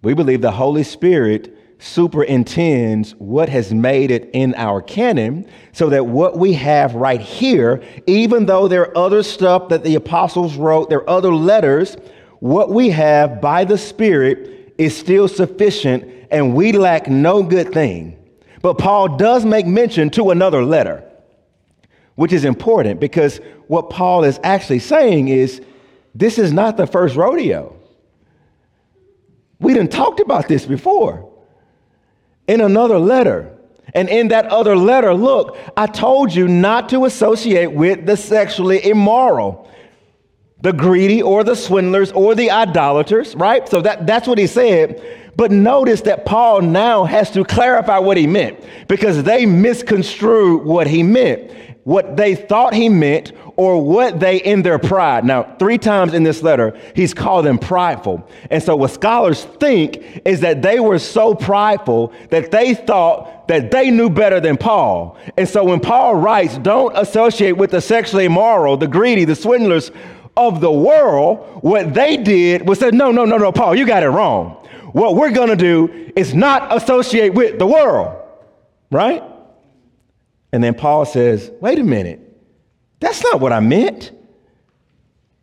We 0.02 0.14
believe 0.14 0.42
the 0.42 0.50
Holy 0.50 0.82
Spirit 0.82 1.56
superintends 1.80 3.12
what 3.16 3.48
has 3.48 3.72
made 3.72 4.10
it 4.10 4.30
in 4.32 4.54
our 4.54 4.80
canon 4.82 5.48
so 5.72 5.88
that 5.88 6.06
what 6.06 6.38
we 6.38 6.52
have 6.52 6.94
right 6.94 7.20
here, 7.20 7.82
even 8.06 8.46
though 8.46 8.68
there 8.68 8.82
are 8.82 8.98
other 8.98 9.22
stuff 9.22 9.70
that 9.70 9.82
the 9.82 9.94
apostles 9.94 10.56
wrote, 10.56 10.90
there 10.90 11.00
are 11.00 11.10
other 11.10 11.34
letters, 11.34 11.96
what 12.40 12.70
we 12.70 12.90
have 12.90 13.40
by 13.40 13.64
the 13.64 13.78
Spirit 13.78 14.74
is 14.78 14.96
still 14.96 15.26
sufficient 15.26 16.04
and 16.30 16.54
we 16.54 16.72
lack 16.72 17.08
no 17.08 17.42
good 17.42 17.72
thing. 17.72 18.16
But 18.62 18.74
Paul 18.74 19.16
does 19.16 19.44
make 19.44 19.66
mention 19.66 20.10
to 20.10 20.30
another 20.30 20.62
letter 20.62 21.04
which 22.20 22.34
is 22.34 22.44
important 22.44 23.00
because 23.00 23.40
what 23.66 23.88
Paul 23.88 24.24
is 24.24 24.38
actually 24.42 24.80
saying 24.80 25.28
is 25.28 25.62
this 26.14 26.38
is 26.38 26.52
not 26.52 26.76
the 26.76 26.86
first 26.86 27.16
rodeo. 27.16 27.74
We 29.58 29.72
didn't 29.72 29.90
talked 29.90 30.20
about 30.20 30.46
this 30.46 30.66
before 30.66 31.29
in 32.50 32.60
another 32.60 32.98
letter. 32.98 33.56
And 33.94 34.08
in 34.08 34.28
that 34.28 34.46
other 34.46 34.76
letter, 34.76 35.14
look, 35.14 35.56
I 35.76 35.86
told 35.86 36.34
you 36.34 36.48
not 36.48 36.88
to 36.90 37.04
associate 37.04 37.72
with 37.72 38.06
the 38.06 38.16
sexually 38.16 38.84
immoral, 38.84 39.70
the 40.60 40.72
greedy 40.72 41.22
or 41.22 41.44
the 41.44 41.54
swindlers 41.54 42.12
or 42.12 42.34
the 42.34 42.50
idolaters, 42.50 43.34
right? 43.36 43.68
So 43.68 43.80
that, 43.82 44.06
that's 44.06 44.26
what 44.26 44.38
he 44.38 44.46
said. 44.46 45.02
But 45.36 45.52
notice 45.52 46.02
that 46.02 46.26
Paul 46.26 46.60
now 46.62 47.04
has 47.04 47.30
to 47.32 47.44
clarify 47.44 47.98
what 47.98 48.16
he 48.16 48.26
meant 48.26 48.64
because 48.88 49.22
they 49.22 49.46
misconstrued 49.46 50.64
what 50.64 50.86
he 50.86 51.02
meant 51.02 51.52
what 51.84 52.16
they 52.16 52.34
thought 52.34 52.74
he 52.74 52.88
meant 52.88 53.32
or 53.60 53.84
what 53.84 54.18
they 54.20 54.38
in 54.38 54.62
their 54.62 54.78
pride. 54.78 55.22
Now, 55.22 55.42
three 55.58 55.76
times 55.76 56.14
in 56.14 56.22
this 56.22 56.42
letter, 56.42 56.74
he's 56.96 57.12
called 57.12 57.44
them 57.44 57.58
prideful. 57.58 58.26
And 58.50 58.62
so, 58.62 58.74
what 58.74 58.90
scholars 58.90 59.44
think 59.44 60.22
is 60.24 60.40
that 60.40 60.62
they 60.62 60.80
were 60.80 60.98
so 60.98 61.34
prideful 61.34 62.14
that 62.30 62.52
they 62.52 62.72
thought 62.72 63.48
that 63.48 63.70
they 63.70 63.90
knew 63.90 64.08
better 64.08 64.40
than 64.40 64.56
Paul. 64.56 65.18
And 65.36 65.46
so, 65.46 65.62
when 65.62 65.78
Paul 65.78 66.14
writes, 66.14 66.56
don't 66.56 66.96
associate 66.96 67.52
with 67.52 67.70
the 67.70 67.82
sexually 67.82 68.24
immoral, 68.24 68.78
the 68.78 68.88
greedy, 68.88 69.26
the 69.26 69.36
swindlers 69.36 69.90
of 70.38 70.62
the 70.62 70.72
world, 70.72 71.62
what 71.62 71.92
they 71.92 72.16
did 72.16 72.66
was 72.66 72.78
say, 72.78 72.88
no, 72.92 73.10
no, 73.10 73.26
no, 73.26 73.36
no, 73.36 73.52
Paul, 73.52 73.74
you 73.74 73.86
got 73.86 74.02
it 74.02 74.08
wrong. 74.08 74.52
What 74.92 75.16
we're 75.16 75.32
going 75.32 75.50
to 75.50 75.56
do 75.56 76.10
is 76.16 76.34
not 76.34 76.74
associate 76.74 77.34
with 77.34 77.58
the 77.58 77.66
world, 77.66 78.22
right? 78.90 79.22
And 80.50 80.64
then 80.64 80.72
Paul 80.72 81.04
says, 81.04 81.50
wait 81.60 81.78
a 81.78 81.84
minute, 81.84 82.29
that's 83.00 83.22
not 83.22 83.40
what 83.40 83.52
I 83.52 83.60
meant. 83.60 84.12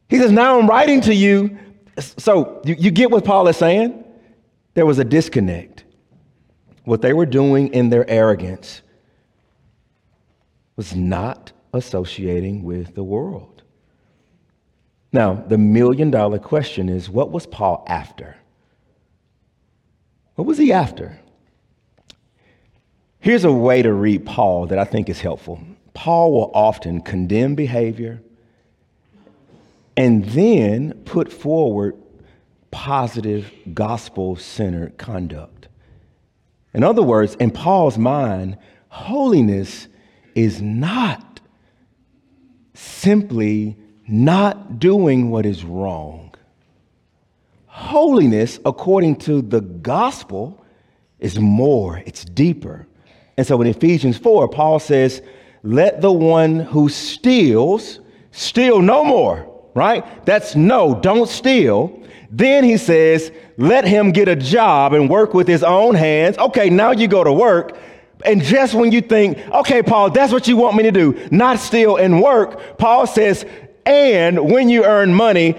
He 0.10 0.18
says, 0.18 0.32
now 0.32 0.60
I'm 0.60 0.68
writing 0.68 1.02
to 1.02 1.14
you. 1.14 1.58
So 2.00 2.62
you, 2.64 2.76
you 2.78 2.92
get 2.92 3.12
what 3.12 3.26
Paul 3.26 3.48
is 3.48 3.58
saying? 3.58 4.06
There 4.76 4.86
was 4.86 5.00
a 5.00 5.04
disconnect. 5.04 5.84
What 6.86 7.02
they 7.02 7.12
were 7.14 7.26
doing 7.26 7.74
in 7.74 7.90
their 7.90 8.10
arrogance 8.10 8.82
was 10.76 10.96
not 10.96 11.52
associating 11.74 12.64
with 12.64 12.96
the 12.96 13.04
world. 13.04 13.64
Now, 15.12 15.34
the 15.34 15.58
million 15.58 16.12
dollar 16.12 16.40
question 16.40 16.90
is 16.90 17.10
what 17.10 17.32
was 17.32 17.48
Paul 17.48 17.84
after? 17.88 18.38
What 20.36 20.46
was 20.46 20.58
he 20.58 20.72
after? 20.72 21.20
Here's 23.20 23.44
a 23.44 23.52
way 23.52 23.82
to 23.82 23.92
read 23.92 24.26
Paul 24.26 24.68
that 24.68 24.78
I 24.78 24.84
think 24.84 25.10
is 25.10 25.20
helpful. 25.20 25.60
Paul 25.98 26.32
will 26.32 26.51
often 26.54 27.01
condemn 27.01 27.56
behavior 27.56 28.22
and 29.98 30.24
then 30.25 30.94
put 31.06 31.34
forward 31.34 31.98
positive 32.70 33.51
gospel 33.74 34.36
centered 34.36 35.00
conduct. 35.00 35.70
In 36.75 36.84
other 36.84 37.01
words, 37.01 37.34
in 37.39 37.50
Paul's 37.50 37.98
mind, 37.98 38.60
holiness 38.89 39.88
is 40.36 40.62
not 40.62 41.39
simply 42.75 43.75
not 44.08 44.77
doing 44.77 45.32
what 45.32 45.48
is 45.48 45.63
wrong. 45.63 46.36
holiness, 47.66 48.60
according 48.66 49.16
to 49.16 49.42
the 49.42 49.62
gospel, 49.62 50.63
is 51.18 51.39
more, 51.39 52.04
it's 52.06 52.24
deeper. 52.24 52.86
And 53.36 53.48
so 53.48 53.60
in 53.62 53.68
Ephesians 53.68 54.20
4, 54.20 54.48
Paul 54.50 54.77
says, 54.77 55.24
Let 55.68 56.00
the 56.00 56.14
one 56.14 56.60
who 56.62 56.88
steals 56.88 58.00
steal 58.32 58.82
no 58.82 59.04
more, 59.04 59.70
right? 59.76 60.26
That's 60.26 60.56
no, 60.56 60.96
don't 60.96 61.28
steal. 61.28 62.02
Then 62.32 62.64
he 62.64 62.78
says, 62.78 63.34
Let 63.58 63.86
him 63.86 64.14
get 64.14 64.30
a 64.30 64.36
job 64.38 64.94
and 64.94 65.10
work 65.10 65.34
with 65.34 65.46
his 65.46 65.64
own 65.64 65.96
hands. 65.96 66.38
Okay, 66.38 66.70
now 66.70 66.92
you 66.92 67.10
go 67.10 67.22
to 67.22 67.34
work. 67.34 67.78
And 68.24 68.42
just 68.42 68.76
when 68.76 68.94
you 68.94 69.02
think, 69.02 69.40
okay, 69.50 69.84
Paul, 69.84 70.10
that's 70.10 70.32
what 70.32 70.48
you 70.48 70.56
want 70.56 70.78
me 70.78 70.84
to 70.84 70.92
do, 70.92 71.28
not 71.32 71.60
steal 71.60 71.98
and 71.98 72.22
work, 72.22 72.78
Paul 72.78 73.06
says, 73.06 73.46
and 73.86 74.50
when 74.50 74.70
you 74.70 74.86
earn 74.86 75.14
money, 75.14 75.56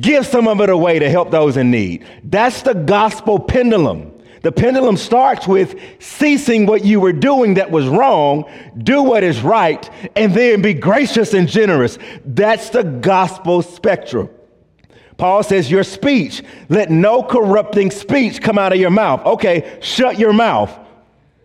give 0.00 0.26
some 0.26 0.48
of 0.48 0.60
it 0.60 0.70
away 0.70 0.98
to 0.98 1.08
help 1.08 1.30
those 1.30 1.56
in 1.56 1.70
need. 1.70 2.04
That's 2.24 2.62
the 2.62 2.74
gospel 2.74 3.38
pendulum. 3.38 4.12
The 4.42 4.52
pendulum 4.52 4.96
starts 4.96 5.46
with 5.46 5.78
ceasing 6.00 6.66
what 6.66 6.84
you 6.84 7.00
were 7.00 7.12
doing 7.12 7.54
that 7.54 7.70
was 7.70 7.86
wrong, 7.86 8.50
do 8.76 9.02
what 9.02 9.22
is 9.22 9.40
right, 9.40 9.88
and 10.16 10.34
then 10.34 10.62
be 10.62 10.74
gracious 10.74 11.32
and 11.32 11.48
generous. 11.48 11.96
That's 12.24 12.70
the 12.70 12.82
gospel 12.82 13.62
spectrum. 13.62 14.28
Paul 15.16 15.44
says, 15.44 15.70
Your 15.70 15.84
speech, 15.84 16.42
let 16.68 16.90
no 16.90 17.22
corrupting 17.22 17.92
speech 17.92 18.42
come 18.42 18.58
out 18.58 18.72
of 18.72 18.80
your 18.80 18.90
mouth. 18.90 19.24
Okay, 19.24 19.78
shut 19.80 20.18
your 20.18 20.32
mouth 20.32 20.76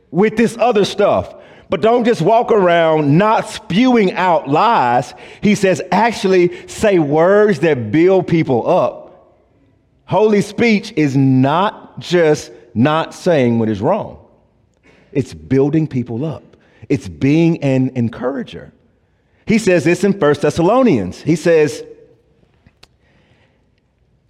with 0.10 0.36
this 0.36 0.58
other 0.58 0.84
stuff. 0.84 1.36
But 1.70 1.82
don't 1.82 2.06
just 2.06 2.22
walk 2.22 2.52
around 2.52 3.18
not 3.18 3.50
spewing 3.50 4.14
out 4.14 4.48
lies. 4.48 5.14
He 5.42 5.54
says, 5.54 5.82
actually 5.92 6.66
say 6.68 6.98
words 6.98 7.60
that 7.60 7.92
build 7.92 8.28
people 8.28 8.68
up. 8.68 9.44
Holy 10.06 10.42
speech 10.42 10.94
is 10.96 11.18
not 11.18 12.00
just 12.00 12.52
not 12.78 13.14
saying 13.14 13.58
what 13.58 13.70
is 13.70 13.82
wrong, 13.82 14.24
it's 15.12 15.34
building 15.34 15.88
people 15.88 16.24
up, 16.24 16.56
it's 16.88 17.08
being 17.08 17.62
an 17.64 17.90
encourager. 17.96 18.72
He 19.48 19.58
says 19.58 19.84
this 19.84 20.04
in 20.04 20.14
1 20.14 20.36
Thessalonians. 20.42 21.22
He 21.22 21.36
says, 21.36 21.84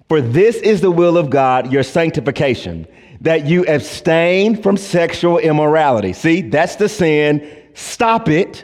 For 0.07 0.21
this 0.21 0.57
is 0.57 0.79
the 0.79 0.91
will 0.91 1.17
of 1.17 1.29
God, 1.29 1.73
your 1.73 1.83
sanctification, 1.83 2.87
that 3.21 3.45
you 3.45 3.65
abstain 3.65 4.61
from 4.61 4.77
sexual 4.77 5.39
immorality. 5.39 6.13
See, 6.13 6.41
that's 6.41 6.75
the 6.75 6.87
sin. 6.87 7.51
Stop 7.73 8.29
it. 8.29 8.63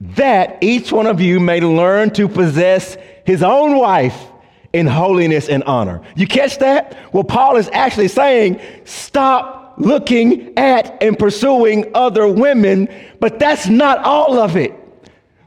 That 0.00 0.58
each 0.60 0.92
one 0.92 1.06
of 1.06 1.20
you 1.20 1.40
may 1.40 1.60
learn 1.60 2.10
to 2.10 2.28
possess 2.28 2.98
his 3.24 3.42
own 3.42 3.78
wife 3.78 4.30
in 4.74 4.86
holiness 4.86 5.48
and 5.48 5.62
honor. 5.64 6.02
You 6.16 6.26
catch 6.26 6.58
that? 6.58 6.98
Well, 7.14 7.24
Paul 7.24 7.56
is 7.56 7.70
actually 7.72 8.08
saying, 8.08 8.60
stop 8.84 9.76
looking 9.78 10.58
at 10.58 11.02
and 11.02 11.18
pursuing 11.18 11.90
other 11.94 12.28
women, 12.28 12.88
but 13.20 13.38
that's 13.38 13.68
not 13.68 13.98
all 14.00 14.38
of 14.38 14.56
it. 14.56 14.74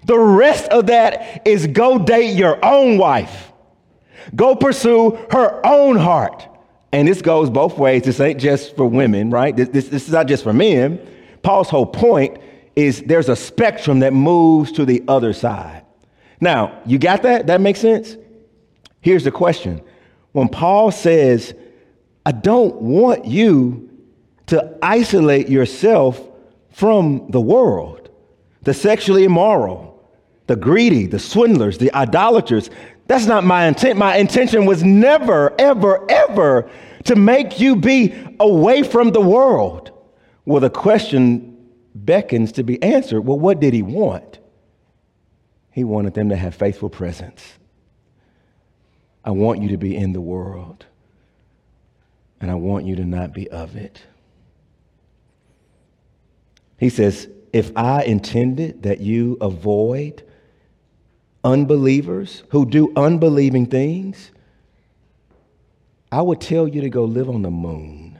The 0.05 0.17
rest 0.17 0.69
of 0.69 0.87
that 0.87 1.45
is 1.45 1.67
go 1.67 1.99
date 1.99 2.35
your 2.35 2.63
own 2.65 2.97
wife. 2.97 3.51
Go 4.33 4.55
pursue 4.55 5.19
her 5.31 5.65
own 5.65 5.97
heart. 5.97 6.47
And 6.93 7.05
this 7.05 7.21
goes 7.21 7.49
both 7.49 7.77
ways. 7.77 8.03
This 8.03 8.21
ain't 8.21 8.39
just 8.39 8.77
for 8.77 8.85
women, 8.85 9.29
right? 9.29 9.55
This, 9.55 9.67
this, 9.69 9.89
this 9.89 10.07
is 10.07 10.13
not 10.13 10.27
just 10.27 10.43
for 10.43 10.53
men. 10.53 11.05
Paul's 11.43 11.69
whole 11.69 11.85
point 11.85 12.37
is 12.77 13.01
there's 13.01 13.27
a 13.27 13.35
spectrum 13.35 13.99
that 13.99 14.13
moves 14.13 14.71
to 14.73 14.85
the 14.85 15.03
other 15.09 15.33
side. 15.33 15.83
Now, 16.39 16.81
you 16.85 16.97
got 16.97 17.23
that? 17.23 17.47
That 17.47 17.59
makes 17.59 17.81
sense? 17.81 18.15
Here's 19.01 19.23
the 19.23 19.31
question 19.31 19.81
when 20.31 20.49
Paul 20.49 20.91
says, 20.91 21.53
I 22.25 22.31
don't 22.31 22.75
want 22.81 23.25
you 23.25 23.89
to 24.47 24.77
isolate 24.81 25.49
yourself 25.49 26.21
from 26.71 27.27
the 27.29 27.41
world, 27.41 28.09
the 28.61 28.73
sexually 28.73 29.23
immoral, 29.23 30.05
the 30.47 30.55
greedy, 30.55 31.05
the 31.05 31.19
swindlers, 31.19 31.77
the 31.77 31.93
idolaters. 31.93 32.69
That's 33.07 33.25
not 33.25 33.43
my 33.43 33.65
intent. 33.65 33.97
My 33.97 34.17
intention 34.17 34.65
was 34.65 34.83
never, 34.83 35.53
ever, 35.59 36.09
ever 36.09 36.69
to 37.05 37.15
make 37.15 37.59
you 37.59 37.75
be 37.75 38.13
away 38.39 38.83
from 38.83 39.11
the 39.11 39.21
world. 39.21 39.91
Well, 40.45 40.59
the 40.59 40.69
question 40.69 41.57
beckons 41.95 42.53
to 42.53 42.63
be 42.63 42.81
answered. 42.83 43.21
Well, 43.21 43.39
what 43.39 43.59
did 43.59 43.73
he 43.73 43.81
want? 43.81 44.39
He 45.71 45.83
wanted 45.83 46.13
them 46.13 46.29
to 46.29 46.35
have 46.35 46.55
faithful 46.55 46.89
presence. 46.89 47.56
I 49.27 49.31
want 49.31 49.61
you 49.61 49.67
to 49.67 49.77
be 49.77 49.93
in 49.93 50.13
the 50.13 50.21
world, 50.21 50.85
and 52.39 52.49
I 52.49 52.53
want 52.53 52.85
you 52.85 52.95
to 52.95 53.03
not 53.03 53.33
be 53.33 53.49
of 53.49 53.75
it. 53.75 54.01
He 56.77 56.87
says, 56.87 57.27
If 57.51 57.75
I 57.75 58.03
intended 58.03 58.83
that 58.83 59.01
you 59.01 59.37
avoid 59.41 60.23
unbelievers 61.43 62.43
who 62.51 62.65
do 62.65 62.93
unbelieving 62.95 63.65
things, 63.65 64.31
I 66.09 66.21
would 66.21 66.39
tell 66.39 66.65
you 66.65 66.79
to 66.79 66.89
go 66.89 67.03
live 67.03 67.27
on 67.29 67.41
the 67.41 67.51
moon. 67.51 68.17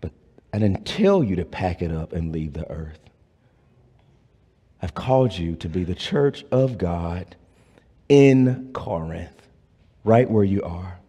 But 0.00 0.10
I 0.52 0.58
didn't 0.58 0.84
tell 0.84 1.22
you 1.22 1.36
to 1.36 1.44
pack 1.44 1.82
it 1.82 1.92
up 1.92 2.12
and 2.12 2.32
leave 2.32 2.54
the 2.54 2.68
earth. 2.68 2.98
I've 4.82 4.94
called 4.94 5.38
you 5.38 5.54
to 5.54 5.68
be 5.68 5.84
the 5.84 5.94
church 5.94 6.44
of 6.50 6.78
God 6.78 7.36
in 8.08 8.70
Corinth, 8.72 9.48
right 10.04 10.30
where 10.30 10.44
you 10.44 10.62
are. 10.62 11.00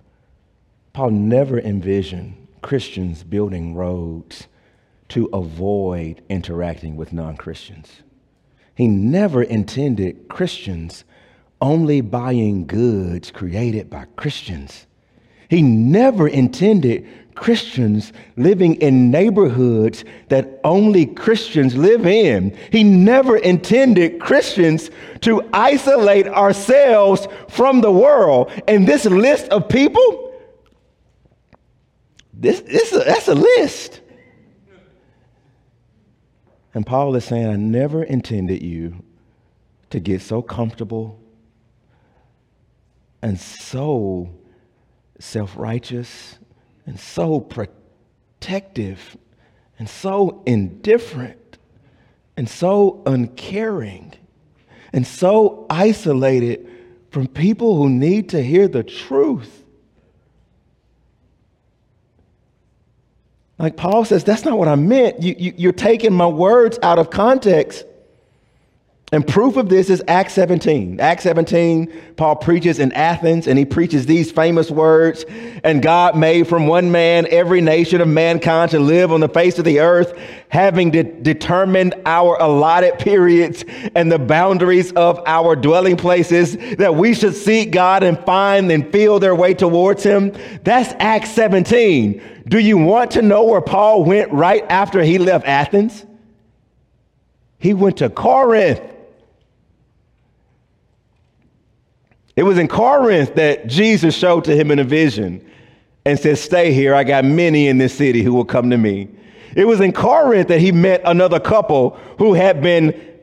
Paul 0.94 1.12
never 1.12 1.60
envisioned 1.60 2.48
Christians 2.62 3.24
building 3.24 3.76
roads 3.76 4.48
to 5.10 5.26
avoid 5.28 6.24
interacting 6.30 6.96
with 6.96 7.14
non 7.14 7.38
Christians. 7.38 8.02
He 8.76 8.88
never 8.88 9.44
intended 9.44 10.28
Christians 10.30 11.04
only 11.62 12.02
buying 12.02 12.68
goods 12.68 13.32
created 13.32 13.90
by 13.90 14.06
Christians. 14.16 14.88
He 15.50 15.62
never 15.62 16.28
intended 16.28 17.08
Christians 17.36 18.14
living 18.38 18.76
in 18.76 19.12
neighborhoods 19.12 20.06
that 20.30 20.60
only 20.64 21.06
Christians 21.06 21.76
live 21.76 22.06
in. 22.06 22.58
He 22.72 22.84
never 22.84 23.38
intended 23.38 24.20
Christians 24.20 24.90
to 25.22 25.48
isolate 25.54 26.28
ourselves 26.28 27.28
from 27.50 27.82
the 27.82 27.92
world. 27.92 28.52
And 28.68 28.88
this 28.88 29.06
list 29.06 29.50
of 29.50 29.68
people, 29.68 30.34
this, 32.34 32.62
this 32.62 32.92
that's 32.92 33.28
a 33.28 33.36
list. 33.36 34.00
And 36.74 36.86
Paul 36.86 37.16
is 37.16 37.24
saying, 37.24 37.48
I 37.48 37.56
never 37.56 38.04
intended 38.04 38.62
you 38.62 39.04
to 39.92 40.00
get 40.00 40.22
so 40.22 40.42
comfortable 40.42 41.20
and 43.22 43.40
so 43.40 44.30
self 45.20 45.56
righteous 45.58 46.38
and 46.86 47.00
so 47.00 47.40
protective 47.40 49.18
and 49.80 49.90
so 49.90 50.44
indifferent 50.46 51.58
and 52.38 52.50
so 52.50 53.02
uncaring 53.06 54.14
and 54.94 55.06
so 55.06 55.66
isolated 55.70 56.70
from 57.12 57.28
people 57.28 57.76
who 57.76 57.90
need 57.90 58.30
to 58.30 58.42
hear 58.42 58.68
the 58.68 58.84
truth. 58.84 59.64
Like 63.58 63.78
Paul 63.78 64.04
says, 64.04 64.24
that's 64.24 64.44
not 64.44 64.58
what 64.58 64.68
I 64.68 64.76
meant. 64.76 65.24
You, 65.24 65.36
you, 65.38 65.54
you're 65.56 65.72
taking 65.72 66.14
my 66.14 66.28
words 66.28 66.78
out 66.84 67.00
of 67.00 67.10
context. 67.10 67.86
And 69.12 69.26
proof 69.26 69.56
of 69.56 69.70
this 69.70 69.92
is 69.92 70.02
Acts 70.08 70.34
17. 70.34 71.00
Acts 71.00 71.24
17, 71.24 71.94
Paul 72.18 72.38
preaches 72.38 72.80
in 72.80 72.92
Athens 72.94 73.46
and 73.46 73.58
he 73.58 73.64
preaches 73.64 74.08
these 74.08 74.32
famous 74.32 74.72
words. 74.72 75.26
And 75.64 75.84
God 75.84 76.18
made 76.18 76.48
from 76.48 76.66
one 76.66 76.92
man 76.92 77.28
every 77.30 77.62
nation 77.62 78.02
of 78.02 78.08
mankind 78.08 78.72
to 78.72 78.80
live 78.80 79.12
on 79.12 79.20
the 79.20 79.30
face 79.30 79.60
of 79.60 79.66
the 79.66 79.80
earth, 79.80 80.20
having 80.50 80.90
de- 80.90 81.04
determined 81.04 81.94
our 82.08 82.36
allotted 82.42 82.98
periods 82.98 83.64
and 83.94 84.12
the 84.12 84.18
boundaries 84.18 84.92
of 84.94 85.22
our 85.28 85.56
dwelling 85.56 85.98
places, 85.98 86.58
that 86.78 86.96
we 86.96 87.14
should 87.14 87.36
seek 87.36 87.72
God 87.72 88.02
and 88.02 88.20
find 88.26 88.72
and 88.72 88.92
feel 88.92 89.20
their 89.20 89.36
way 89.36 89.54
towards 89.54 90.02
him. 90.02 90.34
That's 90.64 90.94
Acts 91.00 91.30
17. 91.30 92.44
Do 92.48 92.58
you 92.58 92.80
want 92.80 93.12
to 93.12 93.22
know 93.22 93.44
where 93.44 93.62
Paul 93.62 94.04
went 94.04 94.32
right 94.32 94.66
after 94.68 95.04
he 95.04 95.20
left 95.20 95.46
Athens? 95.46 96.04
He 97.60 97.76
went 97.76 97.98
to 97.98 98.10
Corinth. 98.10 98.82
It 102.36 102.44
was 102.44 102.58
in 102.58 102.68
Corinth 102.68 103.36
that 103.36 103.68
Jesus 103.68 104.16
showed 104.16 104.44
to 104.46 104.56
him 104.56 104.72
in 104.72 104.80
a 104.80 104.84
vision 104.84 105.46
and 106.06 106.20
said, 106.20 106.38
Stay 106.38 106.74
here. 106.74 106.94
I 106.94 107.04
got 107.04 107.24
many 107.26 107.68
in 107.68 107.78
this 107.78 107.94
city 107.94 108.24
who 108.24 108.34
will 108.34 108.46
come 108.46 108.70
to 108.70 108.78
me. 108.78 109.08
It 109.56 109.66
was 109.66 109.80
in 109.80 109.94
Corinth 109.94 110.50
that 110.50 110.60
he 110.60 110.72
met 110.72 111.02
another 111.06 111.40
couple 111.40 111.92
who 112.18 112.34
had 112.34 112.62
been 112.62 113.15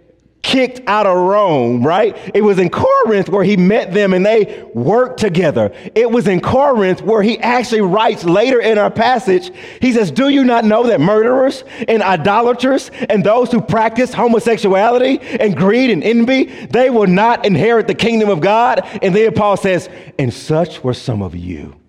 kicked 0.52 0.86
out 0.86 1.06
of 1.06 1.16
Rome, 1.16 1.84
right? 1.84 2.14
It 2.34 2.42
was 2.42 2.58
in 2.58 2.68
Corinth 2.68 3.30
where 3.30 3.42
he 3.42 3.56
met 3.56 3.94
them 3.94 4.12
and 4.12 4.24
they 4.24 4.62
worked 4.74 5.18
together. 5.18 5.72
It 5.94 6.10
was 6.10 6.28
in 6.28 6.42
Corinth 6.42 7.00
where 7.00 7.22
he 7.22 7.38
actually 7.38 7.80
writes 7.80 8.22
later 8.22 8.60
in 8.60 8.76
our 8.76 8.90
passage, 8.90 9.50
he 9.80 9.92
says, 9.92 10.10
Do 10.10 10.28
you 10.28 10.44
not 10.44 10.66
know 10.66 10.86
that 10.88 11.00
murderers 11.00 11.64
and 11.88 12.02
idolaters 12.02 12.90
and 13.08 13.24
those 13.24 13.50
who 13.50 13.62
practice 13.62 14.12
homosexuality 14.12 15.20
and 15.20 15.56
greed 15.56 15.88
and 15.88 16.04
envy, 16.04 16.44
they 16.66 16.90
will 16.90 17.06
not 17.06 17.46
inherit 17.46 17.86
the 17.86 17.94
kingdom 17.94 18.28
of 18.28 18.42
God? 18.42 18.86
And 19.02 19.16
then 19.16 19.32
Paul 19.32 19.56
says, 19.56 19.88
And 20.18 20.34
such 20.34 20.84
were 20.84 20.94
some 20.94 21.22
of 21.22 21.34
you, 21.34 21.80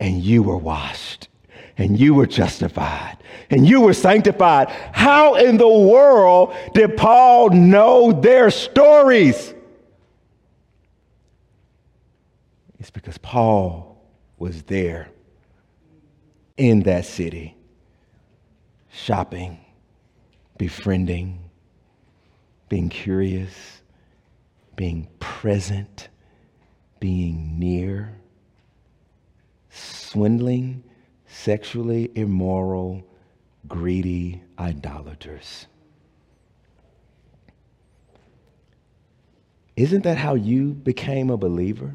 and 0.00 0.20
you 0.20 0.42
were 0.42 0.58
washed 0.58 1.29
and 1.80 1.98
you 1.98 2.12
were 2.12 2.26
justified 2.26 3.16
and 3.48 3.66
you 3.66 3.80
were 3.80 3.94
sanctified. 3.94 4.68
How 4.92 5.34
in 5.34 5.56
the 5.56 5.66
world 5.66 6.54
did 6.74 6.94
Paul 6.94 7.48
know 7.48 8.12
their 8.12 8.50
stories? 8.50 9.54
It's 12.78 12.90
because 12.90 13.16
Paul 13.16 13.98
was 14.38 14.62
there 14.64 15.08
in 16.58 16.82
that 16.82 17.06
city, 17.06 17.56
shopping, 18.92 19.58
befriending, 20.58 21.50
being 22.68 22.90
curious, 22.90 23.80
being 24.76 25.08
present, 25.18 26.08
being 27.00 27.58
near, 27.58 28.18
swindling 29.70 30.84
sexually 31.30 32.10
immoral, 32.14 33.02
greedy 33.68 34.42
idolaters. 34.58 35.66
Isn't 39.76 40.02
that 40.02 40.18
how 40.18 40.34
you 40.34 40.74
became 40.74 41.30
a 41.30 41.36
believer? 41.36 41.94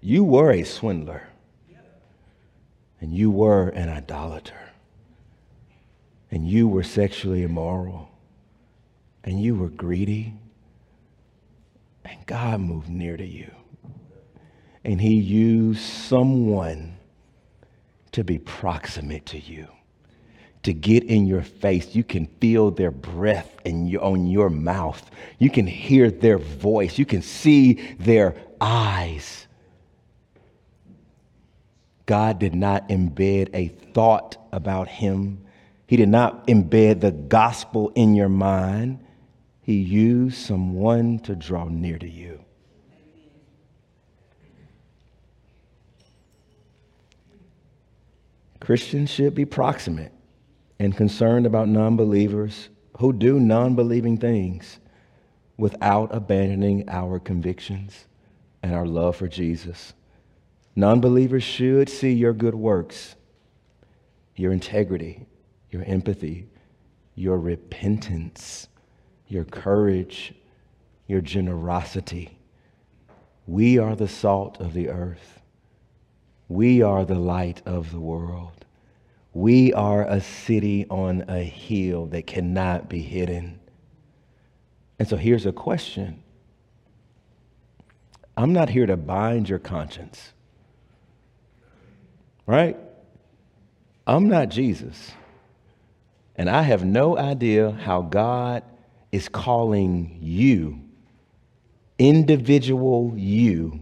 You 0.00 0.24
were 0.24 0.50
a 0.50 0.62
swindler, 0.64 1.28
and 3.00 3.12
you 3.12 3.30
were 3.30 3.68
an 3.70 3.88
idolater, 3.88 4.70
and 6.30 6.46
you 6.46 6.68
were 6.68 6.82
sexually 6.82 7.42
immoral, 7.42 8.10
and 9.24 9.40
you 9.40 9.54
were 9.54 9.68
greedy, 9.68 10.34
and 12.04 12.26
God 12.26 12.60
moved 12.60 12.88
near 12.88 13.16
to 13.16 13.26
you 13.26 13.50
and 14.86 15.00
he 15.00 15.14
used 15.14 15.80
someone 15.80 16.96
to 18.12 18.22
be 18.22 18.38
proximate 18.38 19.26
to 19.26 19.38
you, 19.38 19.66
to 20.62 20.72
get 20.72 21.02
in 21.02 21.26
your 21.26 21.42
face. 21.42 21.96
You 21.96 22.04
can 22.04 22.26
feel 22.40 22.70
their 22.70 22.92
breath 22.92 23.52
in 23.64 23.88
your, 23.88 24.04
on 24.04 24.28
your 24.28 24.48
mouth. 24.48 25.10
You 25.40 25.50
can 25.50 25.66
hear 25.66 26.08
their 26.12 26.38
voice. 26.38 26.98
You 27.00 27.04
can 27.04 27.20
see 27.20 27.74
their 27.98 28.36
eyes. 28.60 29.48
God 32.06 32.38
did 32.38 32.54
not 32.54 32.88
embed 32.88 33.50
a 33.54 33.66
thought 33.92 34.36
about 34.52 34.86
him. 34.86 35.44
He 35.88 35.96
did 35.96 36.08
not 36.08 36.46
embed 36.46 37.00
the 37.00 37.10
gospel 37.10 37.90
in 37.96 38.14
your 38.14 38.28
mind. 38.28 39.04
He 39.62 39.74
used 39.74 40.36
someone 40.36 41.18
to 41.20 41.34
draw 41.34 41.64
near 41.64 41.98
to 41.98 42.08
you. 42.08 42.45
Christians 48.60 49.10
should 49.10 49.34
be 49.34 49.44
proximate 49.44 50.12
and 50.78 50.96
concerned 50.96 51.46
about 51.46 51.68
non 51.68 51.96
believers 51.96 52.68
who 52.98 53.12
do 53.12 53.38
non 53.38 53.74
believing 53.74 54.16
things 54.16 54.78
without 55.56 56.14
abandoning 56.14 56.88
our 56.88 57.18
convictions 57.18 58.06
and 58.62 58.74
our 58.74 58.86
love 58.86 59.16
for 59.16 59.28
Jesus. 59.28 59.94
Non 60.74 61.00
believers 61.00 61.42
should 61.42 61.88
see 61.88 62.12
your 62.12 62.32
good 62.32 62.54
works, 62.54 63.16
your 64.34 64.52
integrity, 64.52 65.26
your 65.70 65.82
empathy, 65.84 66.48
your 67.14 67.38
repentance, 67.38 68.68
your 69.28 69.44
courage, 69.44 70.34
your 71.06 71.20
generosity. 71.20 72.38
We 73.46 73.78
are 73.78 73.96
the 73.96 74.08
salt 74.08 74.60
of 74.60 74.74
the 74.74 74.88
earth. 74.88 75.40
We 76.48 76.82
are 76.82 77.04
the 77.04 77.18
light 77.18 77.62
of 77.66 77.90
the 77.92 78.00
world. 78.00 78.64
We 79.32 79.72
are 79.72 80.06
a 80.06 80.20
city 80.20 80.86
on 80.88 81.24
a 81.28 81.40
hill 81.40 82.06
that 82.06 82.26
cannot 82.26 82.88
be 82.88 83.02
hidden. 83.02 83.60
And 84.98 85.06
so 85.06 85.16
here's 85.16 85.44
a 85.46 85.52
question 85.52 86.22
I'm 88.36 88.52
not 88.52 88.68
here 88.68 88.86
to 88.86 88.96
bind 88.96 89.48
your 89.48 89.58
conscience, 89.58 90.32
right? 92.46 92.76
I'm 94.06 94.28
not 94.28 94.50
Jesus. 94.50 95.12
And 96.36 96.50
I 96.50 96.62
have 96.62 96.84
no 96.84 97.16
idea 97.16 97.72
how 97.72 98.02
God 98.02 98.62
is 99.10 99.28
calling 99.28 100.18
you, 100.20 100.80
individual 101.98 103.14
you, 103.16 103.80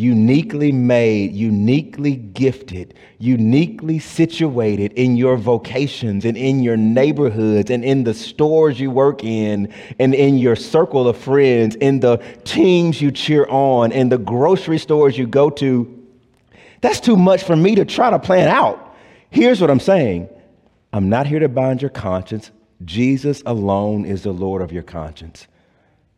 uniquely 0.00 0.72
made, 0.72 1.30
uniquely 1.32 2.16
gifted, 2.16 2.94
uniquely 3.18 3.98
situated 3.98 4.94
in 4.94 5.14
your 5.14 5.36
vocations 5.36 6.24
and 6.24 6.38
in 6.38 6.62
your 6.62 6.76
neighborhoods 6.76 7.70
and 7.70 7.84
in 7.84 8.02
the 8.04 8.14
stores 8.14 8.80
you 8.80 8.90
work 8.90 9.22
in 9.22 9.70
and 9.98 10.14
in 10.14 10.38
your 10.38 10.56
circle 10.56 11.06
of 11.06 11.18
friends, 11.18 11.74
in 11.76 12.00
the 12.00 12.16
teams 12.44 13.02
you 13.02 13.10
cheer 13.10 13.46
on, 13.50 13.92
in 13.92 14.08
the 14.08 14.16
grocery 14.16 14.78
stores 14.78 15.18
you 15.18 15.26
go 15.26 15.50
to. 15.50 16.02
That's 16.80 17.00
too 17.00 17.16
much 17.16 17.42
for 17.42 17.54
me 17.54 17.74
to 17.74 17.84
try 17.84 18.08
to 18.08 18.18
plan 18.18 18.48
out. 18.48 18.96
Here's 19.28 19.60
what 19.60 19.70
I'm 19.70 19.80
saying 19.80 20.30
I'm 20.94 21.10
not 21.10 21.26
here 21.26 21.40
to 21.40 21.48
bind 21.50 21.82
your 21.82 21.90
conscience. 21.90 22.50
Jesus 22.86 23.42
alone 23.44 24.06
is 24.06 24.22
the 24.22 24.32
Lord 24.32 24.62
of 24.62 24.72
your 24.72 24.82
conscience. 24.82 25.46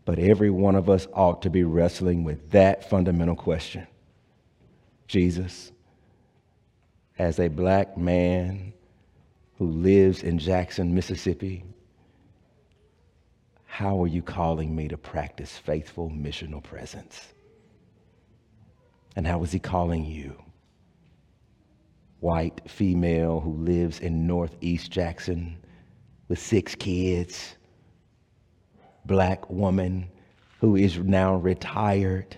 But 0.04 0.18
every 0.18 0.50
one 0.50 0.74
of 0.74 0.90
us 0.90 1.06
ought 1.12 1.42
to 1.42 1.50
be 1.50 1.64
wrestling 1.64 2.24
with 2.24 2.50
that 2.50 2.88
fundamental 2.88 3.36
question 3.36 3.86
Jesus, 5.06 5.72
as 7.18 7.38
a 7.38 7.48
black 7.48 7.96
man 7.96 8.72
who 9.58 9.66
lives 9.66 10.22
in 10.22 10.38
Jackson, 10.38 10.94
Mississippi, 10.94 11.62
how 13.66 14.02
are 14.02 14.06
you 14.06 14.22
calling 14.22 14.74
me 14.74 14.88
to 14.88 14.96
practice 14.96 15.56
faithful 15.56 16.10
missional 16.10 16.62
presence? 16.62 17.28
And 19.14 19.26
how 19.26 19.42
is 19.44 19.52
he 19.52 19.58
calling 19.58 20.04
you? 20.04 20.42
White 22.20 22.60
female 22.68 23.40
who 23.40 23.52
lives 23.52 24.00
in 24.00 24.26
Northeast 24.26 24.90
Jackson 24.90 25.56
with 26.28 26.38
six 26.38 26.74
kids 26.74 27.56
black 29.04 29.48
woman 29.50 30.08
who 30.60 30.76
is 30.76 30.98
now 30.98 31.36
retired 31.36 32.36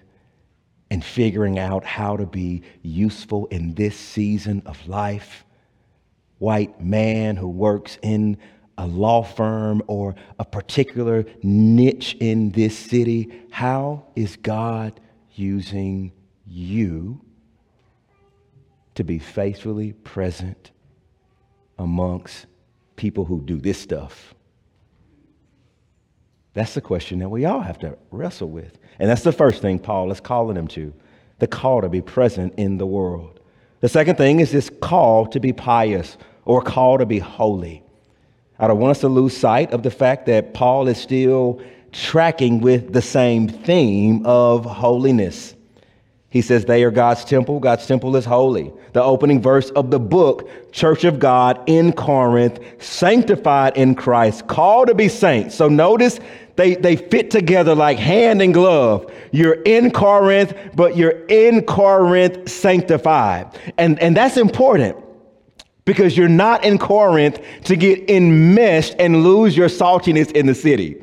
and 0.90 1.05
figuring 1.05 1.59
out 1.59 1.85
how 1.85 2.16
to 2.16 2.27
be 2.27 2.62
useful 2.83 3.46
in 3.46 3.74
this 3.74 3.96
season 3.96 4.62
of 4.66 4.87
life. 4.87 5.44
White 6.38 6.81
man 6.81 7.37
who 7.37 7.48
works 7.48 7.98
in 8.03 8.38
a 8.79 8.87
law 8.87 9.22
firm 9.22 9.83
or 9.87 10.14
a 10.38 10.44
particular 10.44 11.24
niche 11.42 12.16
in 12.20 12.50
this 12.50 12.77
city. 12.77 13.42
How 13.50 14.07
is 14.16 14.37
God 14.37 15.00
using 15.35 16.12
you 16.46 17.20
to 18.94 19.05
be 19.05 19.18
faithfully 19.18 19.92
present 19.92 20.70
amongst 21.79 22.46
people 22.96 23.24
who 23.24 23.40
do 23.40 23.57
this 23.57 23.81
stuff? 23.81 24.35
That's 26.55 26.75
the 26.75 26.81
question 26.81 27.19
that 27.19 27.29
we 27.29 27.45
all 27.45 27.61
have 27.61 27.79
to 27.81 27.99
wrestle 28.11 28.49
with. 28.49 28.79
And 28.99 29.11
that's 29.11 29.23
the 29.23 29.33
first 29.33 29.61
thing 29.61 29.79
Paul 29.79 30.11
is 30.11 30.21
calling 30.21 30.55
them 30.55 30.69
to 30.69 30.95
the 31.40 31.47
call 31.49 31.83
to 31.83 31.88
be 31.88 32.01
present 32.01 32.55
in 32.57 32.79
the 32.79 32.87
world. 32.87 33.40
The 33.81 33.88
second 33.88 34.17
thing 34.17 34.40
is 34.40 34.53
this 34.53 34.71
call 34.81 35.27
to 35.27 35.40
be 35.40 35.53
pious 35.53 36.17
or 36.45 36.62
call 36.62 36.99
to 36.99 37.07
be 37.07 37.19
holy. 37.19 37.83
I 38.59 38.69
don't 38.69 38.79
want 38.79 38.93
us 38.93 39.01
to 39.01 39.09
lose 39.09 39.37
sight 39.37 39.73
of 39.73 39.83
the 39.83 39.90
fact 39.90 40.27
that 40.27 40.55
Paul 40.55 40.87
is 40.87 40.97
still 40.97 41.61
tracking 41.90 42.61
with 42.61 42.93
the 42.93 43.03
same 43.03 43.49
theme 43.49 44.25
of 44.25 44.64
holiness. 44.64 45.55
He 46.35 46.42
says 46.42 46.64
they 46.64 46.83
are 46.83 46.90
God's 46.90 47.25
temple. 47.25 47.61
God's 47.61 47.87
temple 47.87 48.16
is 48.16 48.25
holy. 48.25 48.73
The 48.92 49.03
opening 49.03 49.40
verse 49.40 49.70
of 49.70 49.92
the 49.92 50.01
book, 50.01 50.73
Church 50.73 51.05
of 51.05 51.20
God 51.20 51.62
in 51.66 51.92
Corinth, 51.92 52.59
sanctified 52.83 53.77
in 53.77 53.94
Christ, 53.94 54.49
called 54.49 54.88
to 54.88 54.94
be 54.94 55.09
saints. 55.09 55.55
So 55.55 55.68
notice 55.68 56.18
they, 56.57 56.75
they 56.75 56.97
fit 56.97 57.31
together 57.31 57.77
like 57.77 57.99
hand 57.99 58.42
and 58.42 58.53
glove. 58.53 59.12
You're 59.31 59.62
in 59.62 59.92
Corinth, 59.92 60.55
but 60.75 60.97
you're 60.97 61.25
in 61.29 61.62
Corinth 61.66 62.51
sanctified. 62.51 63.47
And, 63.79 63.99
and 64.01 64.16
that's 64.16 64.37
important. 64.37 64.97
because 65.85 66.16
you're 66.16 66.29
not 66.29 66.64
in 66.64 66.79
Corinth 66.79 67.40
to 67.64 67.77
get 67.77 68.09
enmeshed 68.11 68.94
and 68.99 69.23
lose 69.23 69.57
your 69.57 69.68
saltiness 69.68 70.31
in 70.33 70.47
the 70.47 70.55
city, 70.55 71.03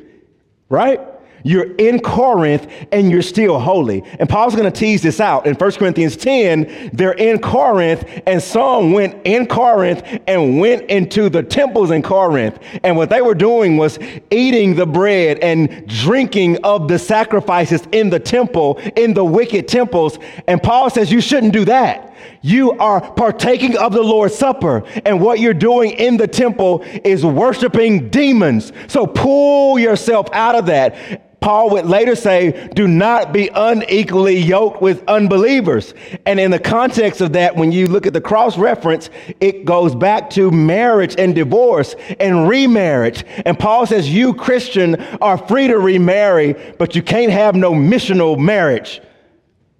right? 0.68 1.00
You're 1.44 1.74
in 1.76 2.00
Corinth 2.00 2.66
and 2.92 3.10
you're 3.10 3.22
still 3.22 3.58
holy. 3.58 4.02
And 4.18 4.28
Paul's 4.28 4.54
going 4.54 4.70
to 4.70 4.78
tease 4.78 5.02
this 5.02 5.20
out 5.20 5.46
in 5.46 5.54
1 5.54 5.72
Corinthians 5.72 6.16
10. 6.16 6.90
They're 6.92 7.12
in 7.12 7.40
Corinth, 7.40 8.04
and 8.26 8.42
some 8.42 8.92
went 8.92 9.16
in 9.24 9.46
Corinth 9.46 10.02
and 10.26 10.60
went 10.60 10.90
into 10.90 11.28
the 11.28 11.42
temples 11.42 11.90
in 11.90 12.02
Corinth. 12.02 12.58
And 12.82 12.96
what 12.96 13.10
they 13.10 13.22
were 13.22 13.34
doing 13.34 13.76
was 13.76 13.98
eating 14.30 14.74
the 14.74 14.86
bread 14.86 15.38
and 15.38 15.86
drinking 15.86 16.64
of 16.64 16.88
the 16.88 16.98
sacrifices 16.98 17.86
in 17.92 18.10
the 18.10 18.20
temple, 18.20 18.78
in 18.96 19.14
the 19.14 19.24
wicked 19.24 19.68
temples. 19.68 20.18
And 20.46 20.62
Paul 20.62 20.90
says, 20.90 21.10
You 21.10 21.20
shouldn't 21.20 21.52
do 21.52 21.64
that. 21.66 22.11
You 22.40 22.72
are 22.72 23.00
partaking 23.12 23.76
of 23.76 23.92
the 23.92 24.02
Lord's 24.02 24.34
Supper, 24.34 24.84
and 25.04 25.20
what 25.20 25.40
you're 25.40 25.54
doing 25.54 25.92
in 25.92 26.16
the 26.16 26.28
temple 26.28 26.82
is 27.04 27.24
worshiping 27.24 28.10
demons. 28.10 28.72
So 28.88 29.06
pull 29.06 29.78
yourself 29.78 30.28
out 30.32 30.54
of 30.54 30.66
that. 30.66 31.28
Paul 31.40 31.70
would 31.70 31.86
later 31.86 32.14
say, 32.14 32.68
do 32.72 32.86
not 32.86 33.32
be 33.32 33.50
unequally 33.52 34.38
yoked 34.38 34.80
with 34.80 35.02
unbelievers. 35.08 35.92
And 36.24 36.38
in 36.38 36.52
the 36.52 36.60
context 36.60 37.20
of 37.20 37.32
that, 37.32 37.56
when 37.56 37.72
you 37.72 37.88
look 37.88 38.06
at 38.06 38.12
the 38.12 38.20
cross 38.20 38.56
reference, 38.56 39.10
it 39.40 39.64
goes 39.64 39.92
back 39.92 40.30
to 40.30 40.52
marriage 40.52 41.16
and 41.18 41.34
divorce 41.34 41.96
and 42.20 42.48
remarriage. 42.48 43.24
And 43.44 43.58
Paul 43.58 43.86
says, 43.86 44.08
you 44.08 44.34
Christian 44.34 44.94
are 45.20 45.36
free 45.36 45.66
to 45.66 45.78
remarry, 45.80 46.52
but 46.78 46.94
you 46.94 47.02
can't 47.02 47.32
have 47.32 47.56
no 47.56 47.72
missional 47.72 48.38
marriage. 48.38 49.00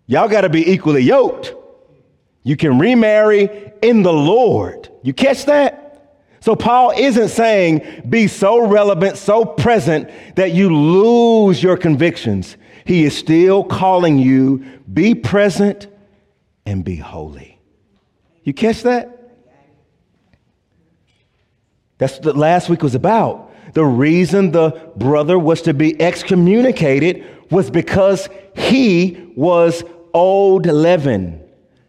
Y'all 0.08 0.28
got 0.28 0.40
to 0.40 0.48
be 0.48 0.68
equally 0.68 1.02
yoked. 1.02 1.54
You 2.42 2.56
can 2.56 2.78
remarry 2.78 3.72
in 3.82 4.02
the 4.02 4.12
Lord. 4.12 4.88
You 5.02 5.12
catch 5.12 5.46
that? 5.46 5.82
So 6.40 6.56
Paul 6.56 6.92
isn't 6.96 7.28
saying 7.28 8.02
be 8.08 8.26
so 8.26 8.66
relevant, 8.66 9.16
so 9.16 9.44
present 9.44 10.10
that 10.34 10.52
you 10.52 10.74
lose 10.74 11.62
your 11.62 11.76
convictions. 11.76 12.56
He 12.84 13.04
is 13.04 13.16
still 13.16 13.62
calling 13.62 14.18
you 14.18 14.64
be 14.92 15.14
present 15.14 15.86
and 16.66 16.84
be 16.84 16.96
holy. 16.96 17.60
You 18.42 18.52
catch 18.52 18.82
that? 18.82 19.18
That's 21.98 22.18
what 22.18 22.36
last 22.36 22.68
week 22.68 22.82
was 22.82 22.96
about. 22.96 23.52
The 23.74 23.84
reason 23.84 24.50
the 24.50 24.90
brother 24.96 25.38
was 25.38 25.62
to 25.62 25.74
be 25.74 26.00
excommunicated 26.02 27.24
was 27.50 27.70
because 27.70 28.28
he 28.56 29.32
was 29.36 29.84
old 30.12 30.66
leaven, 30.66 31.41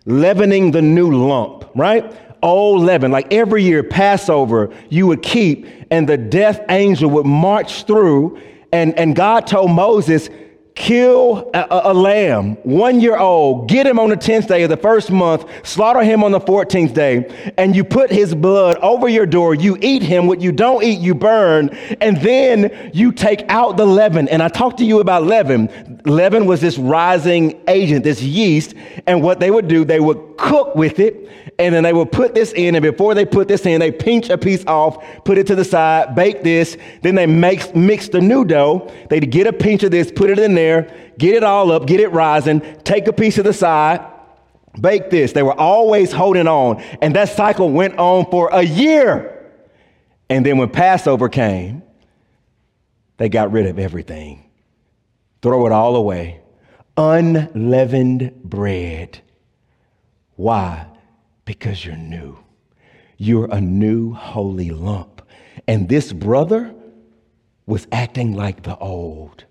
leavening 0.05 0.71
the 0.71 0.81
new 0.81 1.11
lump, 1.11 1.69
right? 1.75 2.11
old 2.43 2.81
leaven. 2.81 3.09
Like 3.09 3.33
every 3.33 3.63
year, 3.63 3.81
Passover, 3.81 4.71
you 4.89 5.07
would 5.07 5.23
keep, 5.23 5.65
and 5.89 6.07
the 6.07 6.17
death 6.17 6.59
angel 6.69 7.09
would 7.11 7.25
march 7.25 7.85
through. 7.85 8.39
And, 8.71 8.97
and 8.99 9.15
God 9.15 9.47
told 9.47 9.71
Moses, 9.71 10.29
kill 10.75 11.51
a, 11.53 11.81
a, 11.85 11.93
lamb, 11.93 12.55
one 12.63 12.99
year 12.99 13.17
old, 13.17 13.69
get 13.69 13.85
him 13.85 13.99
on 13.99 14.09
the 14.09 14.17
10th 14.17 14.47
day 14.47 14.63
of 14.63 14.69
the 14.69 14.77
first 14.77 15.11
month, 15.11 15.45
slaughter 15.65 16.03
him 16.03 16.23
on 16.23 16.31
the 16.31 16.39
14th 16.39 16.93
day, 16.93 17.53
and 17.57 17.75
you 17.75 17.83
put 17.83 18.09
his 18.09 18.33
blood 18.33 18.77
over 18.77 19.07
your 19.07 19.25
door. 19.25 19.53
You 19.53 19.77
eat 19.81 20.01
him. 20.01 20.25
What 20.25 20.41
you 20.41 20.51
don't 20.51 20.83
eat, 20.83 20.99
you 20.99 21.13
burn. 21.13 21.69
And 22.01 22.17
then 22.21 22.91
you 22.93 23.11
take 23.11 23.45
out 23.49 23.77
the 23.77 23.85
leaven. 23.85 24.27
And 24.27 24.41
I 24.41 24.47
talked 24.47 24.79
to 24.79 24.85
you 24.85 24.99
about 24.99 25.23
leaven. 25.23 26.01
Leaven 26.05 26.45
was 26.45 26.59
this 26.59 26.77
rising 26.77 27.61
agent, 27.67 28.03
this 28.03 28.21
yeast. 28.21 28.73
And 29.05 29.21
what 29.21 29.39
they 29.39 29.51
would 29.51 29.67
do, 29.67 29.85
they 29.85 29.99
would 29.99 30.37
cook 30.37 30.75
with 30.75 30.99
it 30.99 31.29
and 31.59 31.73
then 31.73 31.83
they 31.83 31.93
will 31.93 32.05
put 32.05 32.33
this 32.33 32.51
in, 32.53 32.75
and 32.75 32.83
before 32.83 33.13
they 33.13 33.25
put 33.25 33.47
this 33.47 33.65
in, 33.65 33.79
they 33.79 33.91
pinch 33.91 34.29
a 34.29 34.37
piece 34.37 34.65
off, 34.65 35.03
put 35.23 35.37
it 35.37 35.47
to 35.47 35.55
the 35.55 35.63
side, 35.63 36.15
bake 36.15 36.43
this, 36.43 36.77
then 37.01 37.15
they 37.15 37.25
make, 37.25 37.75
mix 37.75 38.09
the 38.09 38.21
new 38.21 38.43
dough. 38.43 38.91
They 39.09 39.19
get 39.19 39.47
a 39.47 39.53
pinch 39.53 39.83
of 39.83 39.91
this, 39.91 40.11
put 40.11 40.29
it 40.29 40.39
in 40.39 40.55
there, 40.55 41.13
get 41.17 41.35
it 41.35 41.43
all 41.43 41.71
up, 41.71 41.85
get 41.85 41.99
it 41.99 42.09
rising, 42.09 42.61
take 42.83 43.07
a 43.07 43.13
piece 43.13 43.37
of 43.37 43.43
the 43.43 43.53
side, 43.53 44.05
bake 44.79 45.09
this. 45.09 45.33
They 45.33 45.43
were 45.43 45.59
always 45.59 46.11
holding 46.11 46.47
on, 46.47 46.81
and 47.01 47.15
that 47.15 47.29
cycle 47.29 47.69
went 47.69 47.97
on 47.99 48.29
for 48.31 48.49
a 48.51 48.63
year. 48.63 49.51
And 50.29 50.45
then 50.45 50.57
when 50.57 50.69
Passover 50.69 51.29
came, 51.29 51.83
they 53.17 53.29
got 53.29 53.51
rid 53.51 53.67
of 53.67 53.77
everything, 53.77 54.49
throw 55.41 55.65
it 55.67 55.71
all 55.71 55.95
away. 55.95 56.41
Unleavened 56.97 58.43
bread. 58.43 59.21
Why? 60.35 60.87
Because 61.45 61.85
you're 61.85 61.95
new. 61.95 62.37
You're 63.17 63.49
a 63.51 63.61
new 63.61 64.13
holy 64.13 64.69
lump. 64.69 65.21
And 65.67 65.87
this 65.87 66.11
brother 66.11 66.73
was 67.65 67.87
acting 67.91 68.33
like 68.33 68.63
the 68.63 68.77
old. 68.77 69.45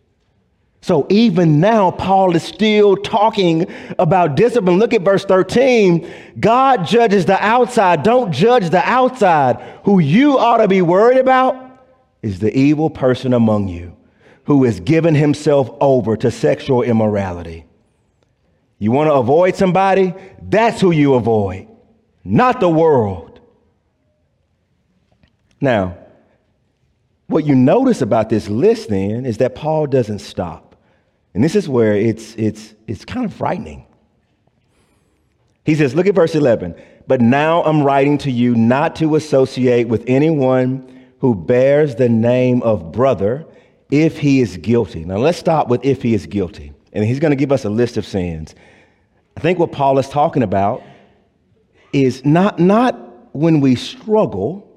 So 0.82 1.06
even 1.08 1.60
now, 1.60 1.92
Paul 1.92 2.34
is 2.34 2.42
still 2.42 2.96
talking 2.96 3.72
about 4.00 4.34
discipline. 4.34 4.78
Look 4.78 4.92
at 4.92 5.02
verse 5.02 5.24
13. 5.24 6.10
God 6.40 6.84
judges 6.84 7.24
the 7.24 7.42
outside. 7.42 8.02
Don't 8.02 8.32
judge 8.32 8.68
the 8.70 8.86
outside. 8.86 9.60
Who 9.84 10.00
you 10.00 10.38
ought 10.38 10.56
to 10.56 10.66
be 10.66 10.82
worried 10.82 11.18
about 11.18 11.56
is 12.20 12.40
the 12.40 12.56
evil 12.56 12.90
person 12.90 13.32
among 13.32 13.68
you 13.68 13.96
who 14.44 14.64
has 14.64 14.80
given 14.80 15.14
himself 15.14 15.70
over 15.80 16.16
to 16.16 16.32
sexual 16.32 16.82
immorality. 16.82 17.64
You 18.80 18.90
want 18.90 19.08
to 19.08 19.14
avoid 19.14 19.54
somebody? 19.54 20.12
That's 20.42 20.80
who 20.80 20.90
you 20.90 21.14
avoid 21.14 21.68
not 22.24 22.60
the 22.60 22.68
world. 22.68 23.40
Now, 25.60 25.96
what 27.26 27.44
you 27.46 27.54
notice 27.54 28.02
about 28.02 28.28
this 28.28 28.48
list 28.48 28.88
then 28.88 29.24
is 29.24 29.38
that 29.38 29.54
Paul 29.54 29.86
doesn't 29.86 30.18
stop. 30.18 30.76
And 31.34 31.42
this 31.42 31.54
is 31.54 31.68
where 31.68 31.94
it's, 31.94 32.34
it's, 32.34 32.74
it's 32.86 33.04
kind 33.04 33.24
of 33.24 33.32
frightening. 33.32 33.86
He 35.64 35.74
says, 35.74 35.94
look 35.94 36.06
at 36.06 36.14
verse 36.14 36.34
11. 36.34 36.74
But 37.06 37.20
now 37.20 37.62
I'm 37.62 37.82
writing 37.82 38.18
to 38.18 38.30
you 38.30 38.54
not 38.54 38.96
to 38.96 39.16
associate 39.16 39.88
with 39.88 40.04
anyone 40.06 41.06
who 41.20 41.34
bears 41.34 41.94
the 41.94 42.08
name 42.08 42.62
of 42.62 42.92
brother 42.92 43.46
if 43.90 44.18
he 44.18 44.40
is 44.40 44.56
guilty. 44.56 45.04
Now 45.04 45.18
let's 45.18 45.38
stop 45.38 45.68
with 45.68 45.84
if 45.84 46.02
he 46.02 46.14
is 46.14 46.26
guilty. 46.26 46.72
And 46.92 47.04
he's 47.04 47.20
going 47.20 47.30
to 47.30 47.36
give 47.36 47.52
us 47.52 47.64
a 47.64 47.70
list 47.70 47.96
of 47.96 48.04
sins. 48.04 48.54
I 49.36 49.40
think 49.40 49.58
what 49.58 49.72
Paul 49.72 49.98
is 49.98 50.08
talking 50.08 50.42
about 50.42 50.82
is 51.92 52.24
not, 52.24 52.58
not 52.58 52.96
when 53.34 53.60
we 53.60 53.74
struggle 53.74 54.68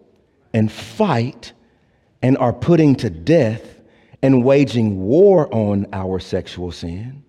and 0.54 0.72
fight 0.72 1.54
and 2.22 2.38
are 2.38 2.54
putting 2.54 2.96
to 2.96 3.10
death 3.10 3.82
and 4.22 4.44
waging 4.44 5.02
war 5.02 5.54
on 5.54 5.86
our 5.94 6.20
sexual 6.20 6.72
sin 6.72 7.24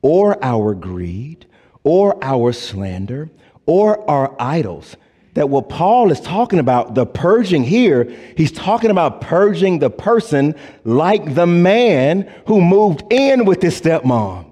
or 0.00 0.42
our 0.42 0.74
greed 0.74 1.46
or 1.84 2.22
our 2.22 2.52
slander 2.52 3.30
or 3.66 4.08
our 4.08 4.34
idols. 4.40 4.96
That 5.34 5.48
what 5.48 5.70
Paul 5.70 6.10
is 6.12 6.20
talking 6.20 6.58
about, 6.58 6.94
the 6.94 7.06
purging 7.06 7.64
here, 7.64 8.04
he's 8.36 8.52
talking 8.52 8.90
about 8.90 9.22
purging 9.22 9.78
the 9.78 9.88
person 9.88 10.54
like 10.84 11.34
the 11.34 11.46
man 11.46 12.30
who 12.46 12.60
moved 12.60 13.10
in 13.10 13.46
with 13.46 13.62
his 13.62 13.80
stepmom, 13.80 14.50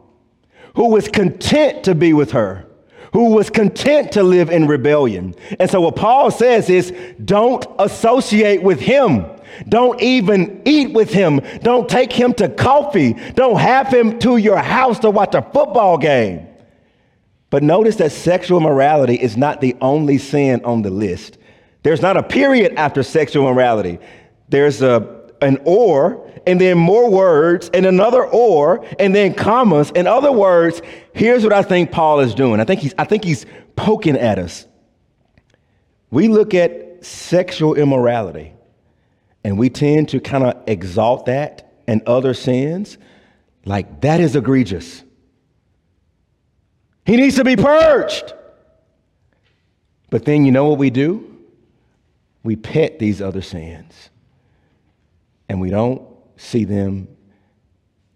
who 0.76 0.88
was 0.88 1.09
content 1.09 1.85
to 1.85 1.94
be 1.94 2.14
with 2.14 2.33
her 2.33 2.69
who 3.12 3.31
was 3.31 3.51
content 3.51 4.12
to 4.12 4.23
live 4.23 4.51
in 4.51 4.66
rebellion. 4.66 5.35
And 5.59 5.70
so 5.70 5.81
what 5.81 5.96
Paul 5.96 6.31
says 6.31 6.70
is 6.70 6.92
don't 7.25 7.66
associate 7.79 8.62
with 8.62 8.81
him. 8.81 9.27
Don't 9.68 10.01
even 10.01 10.62
eat 10.64 10.92
with 10.92 11.12
him. 11.12 11.40
Don't 11.62 11.88
take 11.88 12.12
him 12.12 12.33
to 12.35 12.49
coffee. 12.49 13.14
Don't 13.35 13.59
have 13.59 13.88
him 13.88 14.18
to 14.20 14.37
your 14.37 14.59
house 14.59 15.01
to 15.01 15.11
watch 15.11 15.35
a 15.35 15.42
football 15.42 15.99
game. 15.99 16.46
But 17.51 17.64
notice 17.64 17.96
that 17.96 18.12
sexual 18.12 18.61
morality 18.61 19.16
is 19.16 19.37
not 19.37 19.61
the 19.61 19.77
only 19.81 20.18
sin 20.18 20.64
on 20.64 20.83
the 20.83 20.90
list. 20.90 21.37
There's 21.83 22.01
not 22.01 22.16
a 22.16 22.23
period 22.23 22.75
after 22.77 23.03
sexual 23.03 23.44
morality. 23.53 23.99
There's 24.49 24.83
a 24.83 25.20
an 25.42 25.59
or, 25.64 26.29
and 26.46 26.61
then 26.61 26.79
more 26.79 27.11
words, 27.11 27.70
and 27.72 27.87
another 27.87 28.24
or, 28.24 28.85
and 28.98 29.14
then 29.14 29.35
commas. 29.35 29.90
In 29.90 30.07
other 30.07 30.33
words, 30.33 30.83
here's 31.12 31.42
what 31.44 31.53
I 31.53 31.62
think 31.62 31.90
Paul 31.90 32.20
is 32.20 32.35
doing. 32.35 32.61
I 32.61 32.64
think 32.64 32.81
he's, 32.81 32.94
I 32.98 33.05
think 33.05 33.24
he's 33.24 33.46
poking 33.76 34.16
at 34.16 34.38
us. 34.38 34.66
We 36.11 36.29
look 36.29 36.55
at 36.55 37.05
sexual 37.05 37.74
immorality, 37.74 38.53
and 39.44 39.59
we 39.59 39.70
tend 39.70 40.09
to 40.11 40.20
kind 40.20 40.44
of 40.44 40.62
exalt 40.66 41.26
that 41.26 41.72
and 41.87 42.03
other 42.07 42.35
sins 42.35 42.98
like 43.64 44.00
that 44.00 44.20
is 44.20 44.37
egregious. 44.37 45.03
He 47.05 47.16
needs 47.16 47.37
to 47.37 47.44
be 47.44 47.57
purged. 47.57 48.33
But 50.11 50.24
then 50.24 50.44
you 50.44 50.53
know 50.53 50.68
what 50.68 50.79
we 50.79 50.90
do? 50.90 51.38
We 52.42 52.57
pet 52.57 52.98
these 52.98 53.20
other 53.20 53.42
sins 53.42 54.11
and 55.48 55.61
we 55.61 55.70
don't 55.70 56.03
see 56.40 56.64
them 56.64 57.07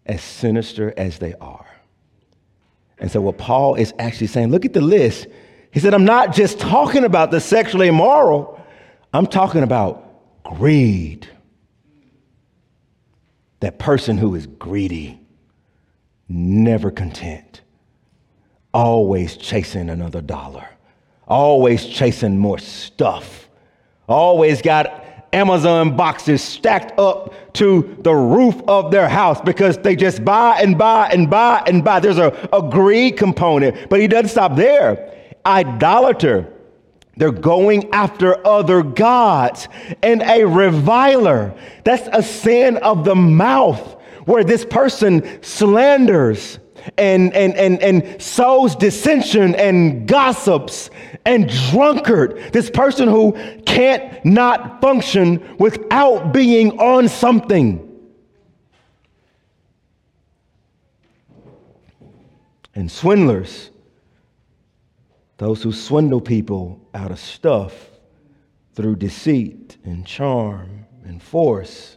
as 0.06 0.22
sinister 0.22 0.92
as 0.96 1.18
they 1.18 1.34
are. 1.34 1.66
And 2.98 3.10
so, 3.10 3.20
what 3.20 3.38
Paul 3.38 3.74
is 3.74 3.92
actually 3.98 4.28
saying, 4.28 4.50
look 4.50 4.64
at 4.64 4.72
the 4.72 4.80
list. 4.80 5.26
He 5.70 5.80
said, 5.80 5.92
I'm 5.92 6.04
not 6.04 6.32
just 6.34 6.58
talking 6.58 7.04
about 7.04 7.30
the 7.30 7.40
sexually 7.40 7.88
immoral, 7.88 8.60
I'm 9.12 9.26
talking 9.26 9.62
about 9.62 10.42
greed. 10.42 11.28
That 13.60 13.78
person 13.78 14.18
who 14.18 14.34
is 14.34 14.46
greedy, 14.46 15.20
never 16.28 16.90
content, 16.90 17.62
always 18.72 19.36
chasing 19.36 19.90
another 19.90 20.20
dollar, 20.20 20.66
always 21.26 21.86
chasing 21.86 22.38
more 22.38 22.58
stuff, 22.58 23.48
always 24.06 24.62
got 24.62 25.03
Amazon 25.34 25.96
boxes 25.96 26.42
stacked 26.42 26.98
up 26.98 27.34
to 27.54 27.96
the 28.02 28.14
roof 28.14 28.54
of 28.68 28.90
their 28.92 29.08
house 29.08 29.40
because 29.40 29.76
they 29.78 29.96
just 29.96 30.24
buy 30.24 30.60
and 30.60 30.78
buy 30.78 31.08
and 31.08 31.28
buy 31.28 31.62
and 31.66 31.84
buy. 31.84 31.98
There's 31.98 32.18
a, 32.18 32.48
a 32.52 32.62
greed 32.62 33.16
component, 33.16 33.90
but 33.90 34.00
he 34.00 34.06
doesn't 34.06 34.28
stop 34.28 34.54
there. 34.54 35.12
Idolater. 35.44 36.50
They're 37.16 37.32
going 37.32 37.92
after 37.92 38.44
other 38.46 38.82
gods 38.82 39.68
and 40.02 40.22
a 40.22 40.44
reviler. 40.44 41.54
That's 41.84 42.08
a 42.12 42.22
sin 42.22 42.76
of 42.78 43.04
the 43.04 43.14
mouth 43.14 44.00
where 44.24 44.44
this 44.44 44.64
person 44.64 45.42
slanders 45.42 46.58
and, 46.96 47.32
and, 47.34 47.54
and, 47.54 47.82
and 47.82 48.22
sows 48.22 48.76
dissension 48.76 49.54
and 49.54 50.06
gossips 50.06 50.90
and 51.24 51.48
drunkard. 51.70 52.52
This 52.52 52.70
person 52.70 53.08
who 53.08 53.32
can't 53.64 54.24
not 54.24 54.80
function 54.80 55.56
without 55.58 56.32
being 56.32 56.78
on 56.78 57.08
something. 57.08 57.80
And 62.74 62.90
swindlers, 62.90 63.70
those 65.38 65.62
who 65.62 65.72
swindle 65.72 66.20
people 66.20 66.80
out 66.92 67.10
of 67.10 67.18
stuff 67.18 67.72
through 68.74 68.96
deceit 68.96 69.76
and 69.84 70.06
charm 70.06 70.86
and 71.04 71.22
force. 71.22 71.96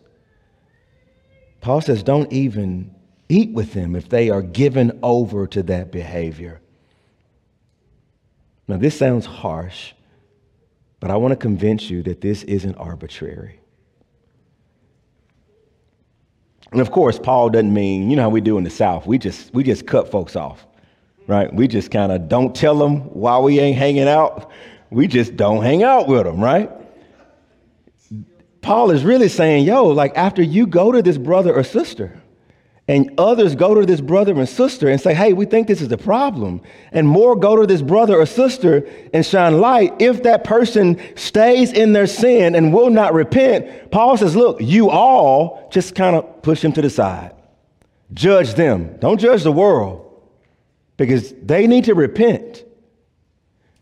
Paul 1.61 1.81
says, 1.81 2.03
don't 2.03 2.31
even 2.31 2.93
eat 3.29 3.51
with 3.51 3.73
them 3.73 3.95
if 3.95 4.09
they 4.09 4.29
are 4.29 4.41
given 4.41 4.99
over 5.03 5.47
to 5.47 5.63
that 5.63 5.91
behavior. 5.91 6.61
Now, 8.67 8.77
this 8.77 8.97
sounds 8.97 9.25
harsh, 9.25 9.93
but 10.99 11.11
I 11.11 11.17
want 11.17 11.31
to 11.31 11.37
convince 11.37 11.89
you 11.89 12.03
that 12.03 12.21
this 12.21 12.43
isn't 12.43 12.75
arbitrary. 12.75 13.59
And 16.71 16.81
of 16.81 16.91
course, 16.91 17.17
Paul 17.17 17.49
doesn't 17.49 17.73
mean, 17.73 18.09
you 18.09 18.17
know 18.17 18.23
how 18.23 18.29
we 18.29 18.41
do 18.41 18.57
in 18.57 18.63
the 18.63 18.69
South, 18.69 19.07
we 19.07 19.17
just, 19.17 19.53
we 19.53 19.63
just 19.63 19.87
cut 19.87 20.11
folks 20.11 20.35
off, 20.35 20.65
right? 21.27 21.53
We 21.53 21.67
just 21.67 21.91
kind 21.91 22.11
of 22.11 22.27
don't 22.27 22.53
tell 22.53 22.77
them 22.77 23.01
why 23.13 23.39
we 23.39 23.59
ain't 23.59 23.77
hanging 23.77 24.07
out. 24.07 24.51
We 24.89 25.07
just 25.07 25.37
don't 25.37 25.63
hang 25.63 25.83
out 25.83 26.07
with 26.07 26.23
them, 26.23 26.41
right? 26.41 26.69
Paul 28.61 28.91
is 28.91 29.05
really 29.05 29.29
saying, 29.29 29.65
yo, 29.65 29.85
like 29.87 30.17
after 30.17 30.41
you 30.41 30.67
go 30.67 30.91
to 30.91 31.01
this 31.01 31.17
brother 31.17 31.53
or 31.53 31.63
sister, 31.63 32.21
and 32.89 33.13
others 33.17 33.55
go 33.55 33.75
to 33.75 33.85
this 33.85 33.99
brother 33.99 34.33
and 34.33 34.47
sister 34.47 34.87
and 34.87 34.99
say, 34.99 35.13
hey, 35.13 35.33
we 35.33 35.45
think 35.45 35.67
this 35.67 35.81
is 35.81 35.91
a 35.91 35.97
problem. 35.97 36.61
And 36.93 37.05
more 37.05 37.35
go 37.35 37.57
to 37.57 37.67
this 37.67 37.81
brother 37.81 38.17
or 38.17 38.25
sister 38.25 38.87
and 39.13 39.25
shine 39.25 39.59
light. 39.59 39.93
If 39.99 40.23
that 40.23 40.45
person 40.45 40.97
stays 41.15 41.73
in 41.73 41.91
their 41.91 42.07
sin 42.07 42.55
and 42.55 42.73
will 42.73 42.89
not 42.89 43.13
repent, 43.13 43.91
Paul 43.91 44.15
says, 44.15 44.37
look, 44.37 44.61
you 44.61 44.89
all 44.89 45.67
just 45.69 45.95
kind 45.95 46.15
of 46.15 46.41
push 46.41 46.61
them 46.61 46.71
to 46.73 46.81
the 46.81 46.89
side. 46.89 47.35
Judge 48.13 48.53
them. 48.53 48.95
Don't 48.99 49.19
judge 49.19 49.43
the 49.43 49.51
world 49.51 50.23
because 50.95 51.33
they 51.43 51.67
need 51.67 51.83
to 51.85 51.93
repent. 51.93 52.63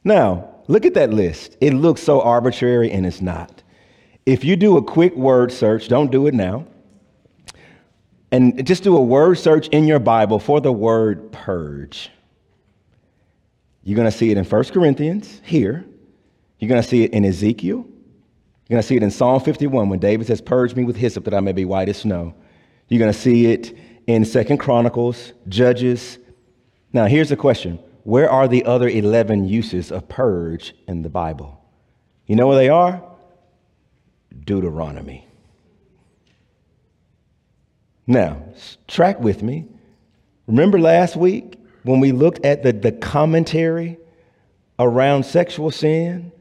Now, 0.03 0.49
look 0.67 0.83
at 0.83 0.95
that 0.95 1.13
list. 1.13 1.57
It 1.61 1.73
looks 1.73 2.01
so 2.01 2.21
arbitrary 2.21 2.91
and 2.91 3.05
it's 3.05 3.21
not. 3.21 3.61
If 4.25 4.43
you 4.43 4.55
do 4.55 4.77
a 4.77 4.83
quick 4.83 5.15
word 5.15 5.51
search, 5.51 5.89
don't 5.89 6.11
do 6.11 6.25
it 6.25 6.33
now 6.33 6.65
and 8.35 8.67
just 8.67 8.83
do 8.83 8.97
a 8.97 9.01
word 9.01 9.37
search 9.37 9.69
in 9.69 9.87
your 9.87 9.99
Bible 9.99 10.39
for 10.39 10.59
the 10.59 10.71
word 10.71 11.31
purge. 11.31 12.11
You're 13.81 13.95
going 13.95 14.11
to 14.11 14.17
see 14.17 14.29
it 14.29 14.37
in 14.37 14.43
1 14.43 14.63
Corinthians 14.65 15.39
here. 15.45 15.85
You're 16.59 16.67
going 16.67 16.81
to 16.81 16.87
see 16.87 17.05
it 17.05 17.13
in 17.13 17.23
Ezekiel. 17.23 17.77
You're 17.77 18.75
going 18.75 18.81
to 18.81 18.87
see 18.87 18.97
it 18.97 19.03
in 19.03 19.11
Psalm 19.11 19.39
51 19.39 19.87
when 19.87 19.99
David 19.99 20.27
says, 20.27 20.41
Purge 20.41 20.75
me 20.75 20.83
with 20.83 20.97
hyssop 20.97 21.23
that 21.23 21.33
I 21.33 21.39
may 21.39 21.53
be 21.53 21.63
white 21.63 21.87
as 21.87 21.99
snow. 21.99 22.35
You're 22.89 22.99
going 22.99 23.13
to 23.13 23.17
see 23.17 23.45
it 23.45 23.73
in 24.05 24.25
Second 24.25 24.57
Chronicles, 24.57 25.31
Judges. 25.47 26.19
Now, 26.91 27.05
here's 27.05 27.29
the 27.29 27.37
question 27.37 27.79
Where 28.03 28.29
are 28.29 28.49
the 28.49 28.65
other 28.65 28.89
11 28.89 29.47
uses 29.47 29.93
of 29.93 30.09
purge 30.09 30.75
in 30.89 31.03
the 31.03 31.09
Bible? 31.09 31.63
You 32.27 32.35
know 32.35 32.47
where 32.47 32.57
they 32.57 32.69
are? 32.69 33.01
Deuteronomy. 34.43 35.24
Now, 38.07 38.41
track 38.87 39.19
with 39.19 39.41
me. 39.41 39.65
Remember 40.47 40.79
last 40.79 41.15
week 41.15 41.57
when 41.83 41.99
we 41.99 42.11
looked 42.11 42.45
at 42.45 42.63
the, 42.63 42.71
the 42.71 42.91
commentary 42.91 43.97
around 44.77 45.23
sexual 45.23 45.71
sin 45.71 46.31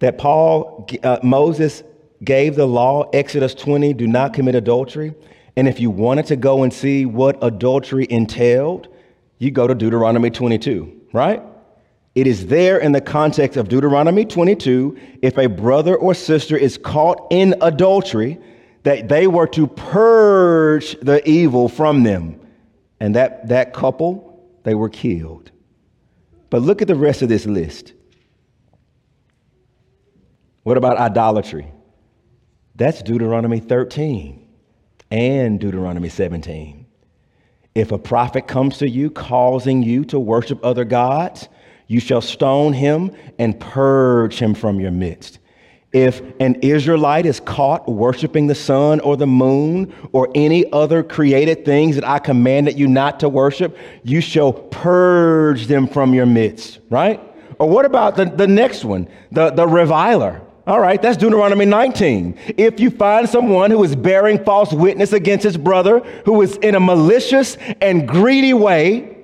that 0.00 0.18
Paul, 0.18 0.88
uh, 1.02 1.18
Moses 1.22 1.82
gave 2.24 2.56
the 2.56 2.66
law, 2.66 3.08
Exodus 3.12 3.54
20, 3.54 3.94
do 3.94 4.06
not 4.06 4.34
commit 4.34 4.54
adultery. 4.54 5.14
And 5.56 5.68
if 5.68 5.80
you 5.80 5.90
wanted 5.90 6.26
to 6.26 6.36
go 6.36 6.62
and 6.62 6.72
see 6.72 7.06
what 7.06 7.38
adultery 7.42 8.06
entailed, 8.08 8.88
you 9.38 9.50
go 9.50 9.66
to 9.66 9.74
Deuteronomy 9.74 10.30
22, 10.30 11.00
right? 11.12 11.42
It 12.14 12.26
is 12.26 12.46
there 12.46 12.78
in 12.78 12.92
the 12.92 13.00
context 13.00 13.56
of 13.56 13.68
Deuteronomy 13.68 14.24
22. 14.24 14.98
If 15.22 15.38
a 15.38 15.46
brother 15.46 15.96
or 15.96 16.14
sister 16.14 16.56
is 16.56 16.76
caught 16.76 17.26
in 17.30 17.54
adultery, 17.60 18.38
that 18.82 19.08
they 19.08 19.26
were 19.26 19.46
to 19.48 19.66
purge 19.66 20.98
the 21.00 21.28
evil 21.28 21.68
from 21.68 22.02
them. 22.02 22.40
And 23.00 23.14
that, 23.16 23.48
that 23.48 23.72
couple, 23.72 24.48
they 24.64 24.74
were 24.74 24.88
killed. 24.88 25.50
But 26.50 26.62
look 26.62 26.82
at 26.82 26.88
the 26.88 26.94
rest 26.94 27.22
of 27.22 27.28
this 27.28 27.46
list. 27.46 27.92
What 30.62 30.76
about 30.76 30.98
idolatry? 30.98 31.66
That's 32.74 33.02
Deuteronomy 33.02 33.60
13 33.60 34.48
and 35.10 35.60
Deuteronomy 35.60 36.08
17. 36.08 36.86
If 37.74 37.90
a 37.92 37.98
prophet 37.98 38.46
comes 38.46 38.78
to 38.78 38.88
you 38.88 39.10
causing 39.10 39.82
you 39.82 40.04
to 40.06 40.18
worship 40.18 40.64
other 40.64 40.84
gods, 40.84 41.48
you 41.86 42.00
shall 42.00 42.20
stone 42.20 42.72
him 42.72 43.14
and 43.38 43.58
purge 43.58 44.38
him 44.38 44.54
from 44.54 44.78
your 44.78 44.90
midst. 44.90 45.38
If 45.92 46.22
an 46.40 46.54
Israelite 46.62 47.26
is 47.26 47.38
caught 47.38 47.86
worshiping 47.86 48.46
the 48.46 48.54
sun 48.54 49.00
or 49.00 49.16
the 49.16 49.26
moon 49.26 49.92
or 50.12 50.30
any 50.34 50.70
other 50.72 51.02
created 51.02 51.66
things 51.66 51.96
that 51.96 52.08
I 52.08 52.18
commanded 52.18 52.78
you 52.78 52.88
not 52.88 53.20
to 53.20 53.28
worship, 53.28 53.76
you 54.02 54.22
shall 54.22 54.54
purge 54.54 55.66
them 55.66 55.86
from 55.86 56.14
your 56.14 56.24
midst, 56.24 56.80
right? 56.88 57.20
Or 57.58 57.68
what 57.68 57.84
about 57.84 58.16
the, 58.16 58.24
the 58.24 58.46
next 58.46 58.84
one, 58.84 59.06
the, 59.30 59.50
the 59.50 59.66
reviler? 59.66 60.40
All 60.66 60.80
right, 60.80 61.00
that's 61.02 61.16
Deuteronomy 61.16 61.66
19. 61.66 62.38
If 62.56 62.80
you 62.80 62.88
find 62.88 63.28
someone 63.28 63.70
who 63.70 63.82
is 63.84 63.94
bearing 63.94 64.42
false 64.44 64.72
witness 64.72 65.12
against 65.12 65.44
his 65.44 65.56
brother, 65.58 65.98
who 66.24 66.40
is 66.40 66.56
in 66.56 66.74
a 66.74 66.80
malicious 66.80 67.56
and 67.80 68.08
greedy 68.08 68.54
way, 68.54 69.21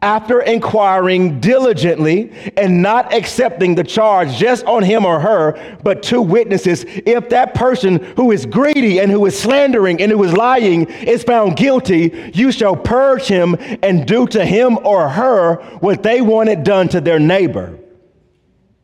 after 0.00 0.40
inquiring 0.40 1.40
diligently 1.40 2.30
and 2.56 2.80
not 2.80 3.12
accepting 3.12 3.74
the 3.74 3.82
charge 3.82 4.36
just 4.36 4.64
on 4.64 4.82
him 4.82 5.04
or 5.04 5.18
her, 5.18 5.76
but 5.82 6.02
two 6.02 6.22
witnesses, 6.22 6.84
if 6.86 7.28
that 7.30 7.54
person 7.54 7.98
who 8.14 8.30
is 8.30 8.46
greedy 8.46 9.00
and 9.00 9.10
who 9.10 9.26
is 9.26 9.38
slandering 9.38 10.00
and 10.00 10.12
who 10.12 10.22
is 10.22 10.32
lying 10.32 10.84
is 10.84 11.24
found 11.24 11.56
guilty, 11.56 12.30
you 12.32 12.52
shall 12.52 12.76
purge 12.76 13.26
him 13.26 13.56
and 13.82 14.06
do 14.06 14.26
to 14.28 14.44
him 14.44 14.78
or 14.86 15.08
her 15.08 15.56
what 15.80 16.02
they 16.04 16.20
wanted 16.20 16.62
done 16.62 16.88
to 16.88 17.00
their 17.00 17.18
neighbor. 17.18 17.76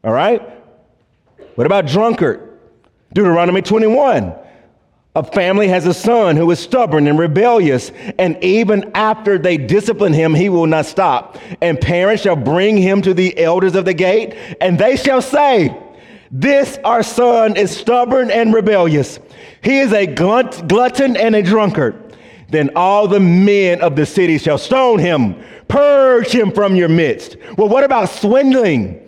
All 0.02 0.12
right? 0.12 0.42
What 1.54 1.66
about 1.66 1.86
drunkard? 1.86 2.58
Deuteronomy 3.12 3.62
21. 3.62 4.34
A 5.16 5.22
family 5.22 5.68
has 5.68 5.86
a 5.86 5.94
son 5.94 6.36
who 6.36 6.50
is 6.50 6.58
stubborn 6.58 7.06
and 7.06 7.16
rebellious, 7.16 7.92
and 8.18 8.42
even 8.42 8.90
after 8.96 9.38
they 9.38 9.56
discipline 9.56 10.12
him, 10.12 10.34
he 10.34 10.48
will 10.48 10.66
not 10.66 10.86
stop. 10.86 11.38
And 11.60 11.80
parents 11.80 12.24
shall 12.24 12.34
bring 12.34 12.76
him 12.76 13.00
to 13.02 13.14
the 13.14 13.38
elders 13.38 13.76
of 13.76 13.84
the 13.84 13.94
gate, 13.94 14.34
and 14.60 14.76
they 14.76 14.96
shall 14.96 15.22
say, 15.22 15.76
This 16.32 16.78
our 16.82 17.04
son 17.04 17.56
is 17.56 17.76
stubborn 17.76 18.32
and 18.32 18.52
rebellious. 18.52 19.20
He 19.62 19.78
is 19.78 19.92
a 19.92 20.06
glut- 20.06 20.66
glutton 20.66 21.16
and 21.16 21.36
a 21.36 21.42
drunkard. 21.42 22.16
Then 22.48 22.70
all 22.74 23.06
the 23.06 23.20
men 23.20 23.82
of 23.82 23.94
the 23.94 24.06
city 24.06 24.38
shall 24.38 24.58
stone 24.58 24.98
him, 24.98 25.40
purge 25.68 26.28
him 26.28 26.50
from 26.50 26.74
your 26.74 26.88
midst. 26.88 27.36
Well, 27.56 27.68
what 27.68 27.84
about 27.84 28.08
swindling? 28.08 29.00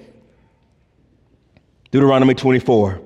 Deuteronomy 1.90 2.34
24. 2.34 3.05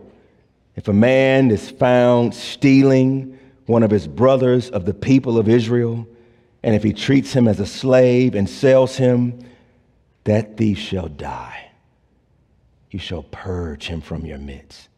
If 0.76 0.88
a 0.88 0.92
man 0.92 1.50
is 1.50 1.70
found 1.70 2.34
stealing 2.34 3.38
one 3.66 3.82
of 3.82 3.90
his 3.90 4.06
brothers 4.08 4.70
of 4.70 4.84
the 4.84 4.94
people 4.94 5.38
of 5.38 5.48
Israel, 5.48 6.06
and 6.62 6.74
if 6.74 6.82
he 6.82 6.92
treats 6.92 7.32
him 7.32 7.48
as 7.48 7.60
a 7.60 7.66
slave 7.66 8.34
and 8.34 8.48
sells 8.48 8.96
him, 8.96 9.38
that 10.24 10.56
thief 10.56 10.78
shall 10.78 11.08
die. 11.08 11.70
you 12.90 12.98
shall 12.98 13.22
purge 13.24 13.86
him 13.86 14.00
from 14.00 14.26
your 14.26 14.38
midst. 14.38 14.88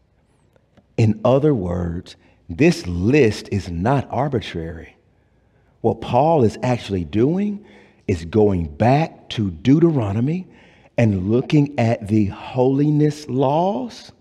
In 0.96 1.20
other 1.24 1.54
words, 1.54 2.16
this 2.48 2.86
list 2.86 3.48
is 3.52 3.70
not 3.70 4.08
arbitrary. 4.10 4.96
What 5.80 6.00
Paul 6.00 6.44
is 6.44 6.58
actually 6.62 7.04
doing 7.04 7.64
is 8.08 8.24
going 8.24 8.74
back 8.74 9.28
to 9.30 9.50
Deuteronomy 9.50 10.46
and 10.96 11.30
looking 11.30 11.78
at 11.78 12.08
the 12.08 12.26
holiness 12.26 13.28
laws 13.28 14.12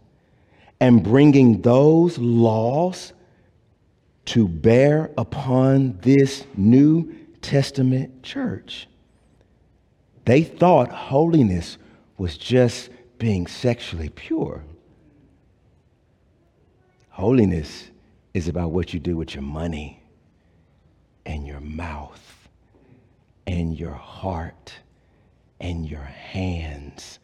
and 0.81 1.03
bringing 1.03 1.61
those 1.61 2.17
laws 2.17 3.13
to 4.25 4.47
bear 4.47 5.11
upon 5.15 5.97
this 6.01 6.43
New 6.57 7.15
Testament 7.41 8.23
church. 8.23 8.87
They 10.25 10.41
thought 10.41 10.91
holiness 10.91 11.77
was 12.17 12.35
just 12.35 12.89
being 13.19 13.45
sexually 13.45 14.09
pure. 14.09 14.63
Holiness 17.09 17.91
is 18.33 18.47
about 18.47 18.71
what 18.71 18.91
you 18.91 18.99
do 18.99 19.15
with 19.15 19.35
your 19.35 19.43
money 19.43 20.01
and 21.27 21.45
your 21.45 21.59
mouth 21.59 22.49
and 23.45 23.77
your 23.77 23.93
heart 23.93 24.73
and 25.59 25.87
your 25.87 26.01
hands 26.01 27.19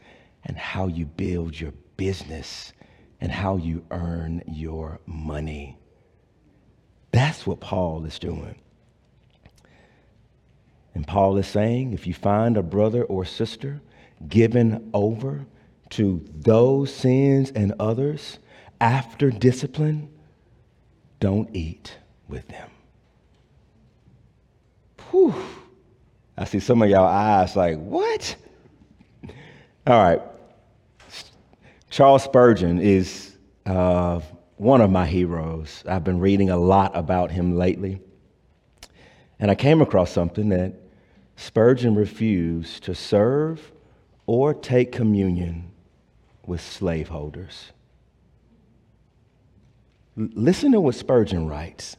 and 0.45 0.55
how 0.57 0.85
you 0.85 1.05
build 1.05 1.59
your 1.59 1.73
business 1.95 2.73
and 3.19 3.31
how 3.31 3.57
you 3.57 3.83
earn 3.91 4.43
your 4.47 4.99
money. 5.05 5.77
That's 7.11 7.47
what 7.47 7.59
Paul 7.59 8.05
is 8.05 8.19
doing. 8.19 8.55
And 10.93 11.05
Paul 11.07 11.37
is 11.37 11.47
saying 11.47 11.93
if 11.93 12.07
you 12.07 12.13
find 12.13 12.57
a 12.57 12.63
brother 12.63 13.03
or 13.03 13.25
sister 13.25 13.81
given 14.27 14.89
over 14.93 15.45
to 15.91 16.25
those 16.35 16.93
sins 16.93 17.51
and 17.51 17.73
others 17.79 18.39
after 18.81 19.29
discipline, 19.29 20.09
don't 21.19 21.49
eat 21.55 21.97
with 22.27 22.47
them. 22.47 22.69
Whew. 25.11 25.35
I 26.37 26.45
see 26.45 26.59
some 26.59 26.81
of 26.81 26.89
y'all 26.89 27.07
eyes 27.07 27.55
like, 27.55 27.77
what? 27.77 28.35
All 29.87 30.03
right. 30.03 30.21
Charles 31.89 32.23
Spurgeon 32.23 32.79
is 32.79 33.37
uh, 33.65 34.19
one 34.57 34.81
of 34.81 34.89
my 34.89 35.05
heroes. 35.05 35.83
I've 35.87 36.03
been 36.03 36.19
reading 36.19 36.49
a 36.49 36.57
lot 36.57 36.95
about 36.95 37.31
him 37.31 37.57
lately. 37.57 38.01
And 39.39 39.51
I 39.51 39.55
came 39.55 39.81
across 39.81 40.11
something 40.11 40.49
that 40.49 40.73
Spurgeon 41.35 41.95
refused 41.95 42.83
to 42.83 42.95
serve 42.95 43.71
or 44.25 44.53
take 44.53 44.91
communion 44.91 45.71
with 46.45 46.61
slaveholders. 46.61 47.71
L- 50.19 50.29
listen 50.33 50.71
to 50.71 50.81
what 50.81 50.95
Spurgeon 50.95 51.47
writes. 51.47 51.95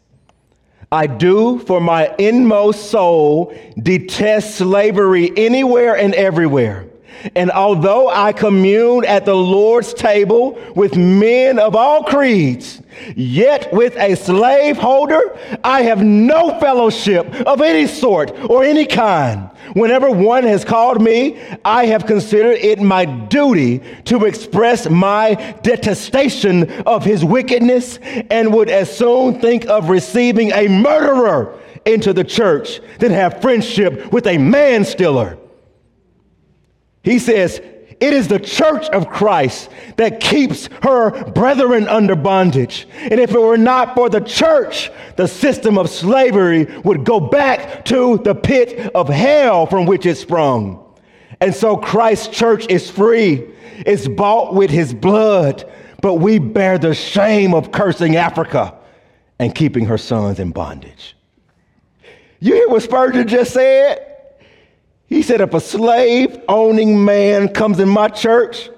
I 0.91 1.07
do 1.07 1.59
for 1.61 1.80
my 1.80 2.14
inmost 2.18 2.91
soul 2.91 3.57
detest 3.80 4.57
slavery 4.57 5.30
anywhere 5.36 5.97
and 5.97 6.14
everywhere. 6.14 6.88
And 7.34 7.50
although 7.50 8.09
I 8.09 8.32
commune 8.32 9.04
at 9.04 9.24
the 9.24 9.34
Lord's 9.34 9.92
table 9.92 10.59
with 10.74 10.96
men 10.96 11.59
of 11.59 11.74
all 11.74 12.04
creeds, 12.04 12.80
yet 13.16 13.72
with 13.72 13.96
a 13.96 14.14
slaveholder 14.14 15.36
I 15.64 15.82
have 15.82 16.02
no 16.02 16.59
fellowship 16.61 17.26
of 17.46 17.61
any 17.61 17.86
sort 17.86 18.32
or 18.48 18.64
any 18.64 18.86
kind. 18.86 19.50
Whenever 19.74 20.11
one 20.11 20.44
has 20.44 20.64
called 20.64 21.02
me, 21.02 21.38
I 21.64 21.86
have 21.86 22.06
considered 22.06 22.59
it 22.59 22.80
my 22.80 23.04
duty 23.04 23.82
to 24.04 24.24
express 24.24 24.88
my 24.88 25.34
detestation 25.62 26.70
of 26.82 27.04
his 27.04 27.24
wickedness 27.24 27.98
and 28.30 28.52
would 28.54 28.70
as 28.70 28.96
soon 28.96 29.40
think 29.40 29.66
of 29.66 29.90
receiving 29.90 30.52
a 30.52 30.68
murderer 30.68 31.59
into 31.84 32.12
the 32.12 32.24
church 32.24 32.80
than 32.98 33.12
have 33.12 33.40
friendship 33.40 34.12
with 34.12 34.26
a 34.26 34.38
man 34.38 34.84
stealer. 34.84 35.38
He 37.09 37.18
says, 37.18 37.59
it 38.00 38.12
is 38.12 38.28
the 38.28 38.38
church 38.38 38.86
of 38.90 39.09
Christ 39.09 39.70
that 39.96 40.20
keeps 40.20 40.68
her 40.82 41.24
brethren 41.32 41.88
under 41.88 42.14
bondage. 42.14 42.86
And 42.94 43.18
if 43.18 43.30
it 43.30 43.40
were 43.40 43.56
not 43.56 43.94
for 43.94 44.11
the 44.11 44.20
church, 44.20 44.90
the 45.16 45.26
system 45.26 45.78
of 45.78 45.88
slavery 45.88 46.66
would 46.82 47.04
go 47.04 47.18
back 47.18 47.86
to 47.86 48.18
the 48.18 48.34
pit 48.34 48.92
of 48.94 49.09
hell 49.09 49.64
from 49.64 49.86
which 49.86 50.04
it 50.04 50.16
sprung. 50.16 50.84
And 51.40 51.54
so 51.54 51.78
Christ's 51.78 52.28
church 52.28 52.66
is 52.68 52.90
free, 52.90 53.54
it's 53.86 54.06
bought 54.06 54.54
with 54.54 54.70
his 54.70 54.92
blood, 54.92 55.64
but 56.02 56.16
we 56.16 56.38
bear 56.38 56.76
the 56.76 56.94
shame 56.94 57.54
of 57.54 57.72
cursing 57.72 58.16
Africa 58.16 58.74
and 59.38 59.54
keeping 59.54 59.86
her 59.86 59.96
sons 59.96 60.40
in 60.40 60.50
bondage. 60.50 61.16
You 62.38 62.52
hear 62.52 62.68
what 62.68 62.82
Spurgeon 62.82 63.26
just 63.26 63.54
said? 63.54 64.07
He 65.09 65.22
said, 65.22 65.40
if 65.40 65.54
a 65.54 65.61
slave 65.61 66.38
owning 66.48 67.04
man 67.04 67.48
comes 67.48 67.80
in 67.80 67.88
my 67.88 68.09
church, 68.09 68.68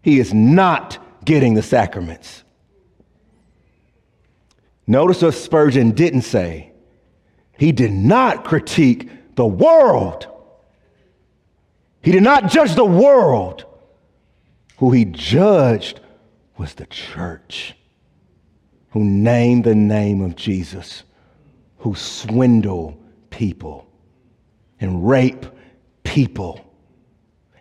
he 0.00 0.18
is 0.18 0.32
not 0.32 0.98
getting 1.24 1.54
the 1.54 1.62
sacraments. 1.62 2.42
Notice 4.86 5.22
what 5.22 5.34
Spurgeon 5.34 5.92
didn't 5.92 6.22
say. 6.22 6.72
He 7.58 7.72
did 7.72 7.92
not 7.92 8.44
critique 8.44 9.10
the 9.36 9.46
world. 9.46 10.26
He 12.02 12.10
did 12.10 12.22
not 12.22 12.50
judge 12.50 12.74
the 12.74 12.84
world. 12.84 13.64
Who 14.78 14.90
he 14.90 15.04
judged 15.04 16.00
was 16.56 16.74
the 16.74 16.86
church, 16.86 17.74
who 18.90 19.04
named 19.04 19.64
the 19.64 19.74
name 19.74 20.20
of 20.20 20.36
Jesus, 20.36 21.04
who 21.78 21.94
swindle 21.94 22.98
people 23.30 23.86
and 24.84 25.08
rape 25.08 25.46
people 26.02 26.60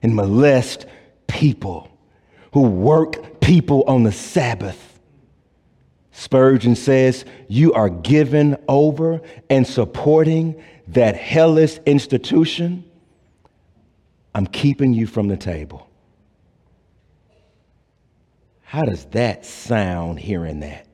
and 0.04 0.14
molest 0.14 0.86
people, 1.26 1.90
who 2.52 2.64
work 2.64 3.40
people 3.40 3.84
on 3.88 4.04
the 4.04 4.12
Sabbath. 4.12 5.00
Spurgeon 6.12 6.76
says, 6.76 7.24
You 7.48 7.72
are 7.74 7.90
given 7.90 8.58
over 8.68 9.22
and 9.50 9.66
supporting 9.66 10.62
that 10.90 11.16
hellish 11.16 11.78
institution. 11.86 12.84
I'm 14.36 14.46
keeping 14.46 14.94
you 14.94 15.08
from 15.08 15.30
the 15.30 15.38
table. 15.38 15.90
How 18.64 18.82
does 18.82 19.06
that 19.06 19.46
sound 19.46 20.20
hearing 20.20 20.60
that? 20.60 20.86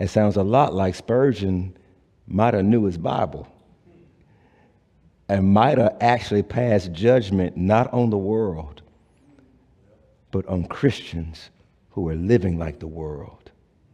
It 0.00 0.08
sounds 0.08 0.36
a 0.36 0.42
lot 0.42 0.74
like 0.74 0.96
Spurgeon 0.96 1.76
might 2.26 2.54
have 2.54 2.64
knew 2.64 2.84
his 2.84 2.98
Bible 2.98 3.46
and 5.28 5.52
might 5.52 5.78
have 5.78 5.96
actually 6.00 6.42
passed 6.42 6.92
judgment 6.92 7.56
not 7.56 7.92
on 7.92 8.10
the 8.10 8.18
world, 8.18 8.82
but 10.30 10.46
on 10.46 10.64
Christians 10.66 11.50
who 11.90 12.08
are 12.08 12.14
living 12.14 12.58
like 12.58 12.78
the 12.78 12.86
world. 12.86 13.50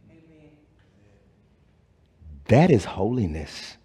Amen. 0.09 0.49
That 2.45 2.69
is 2.69 2.85
holiness. 2.85 3.77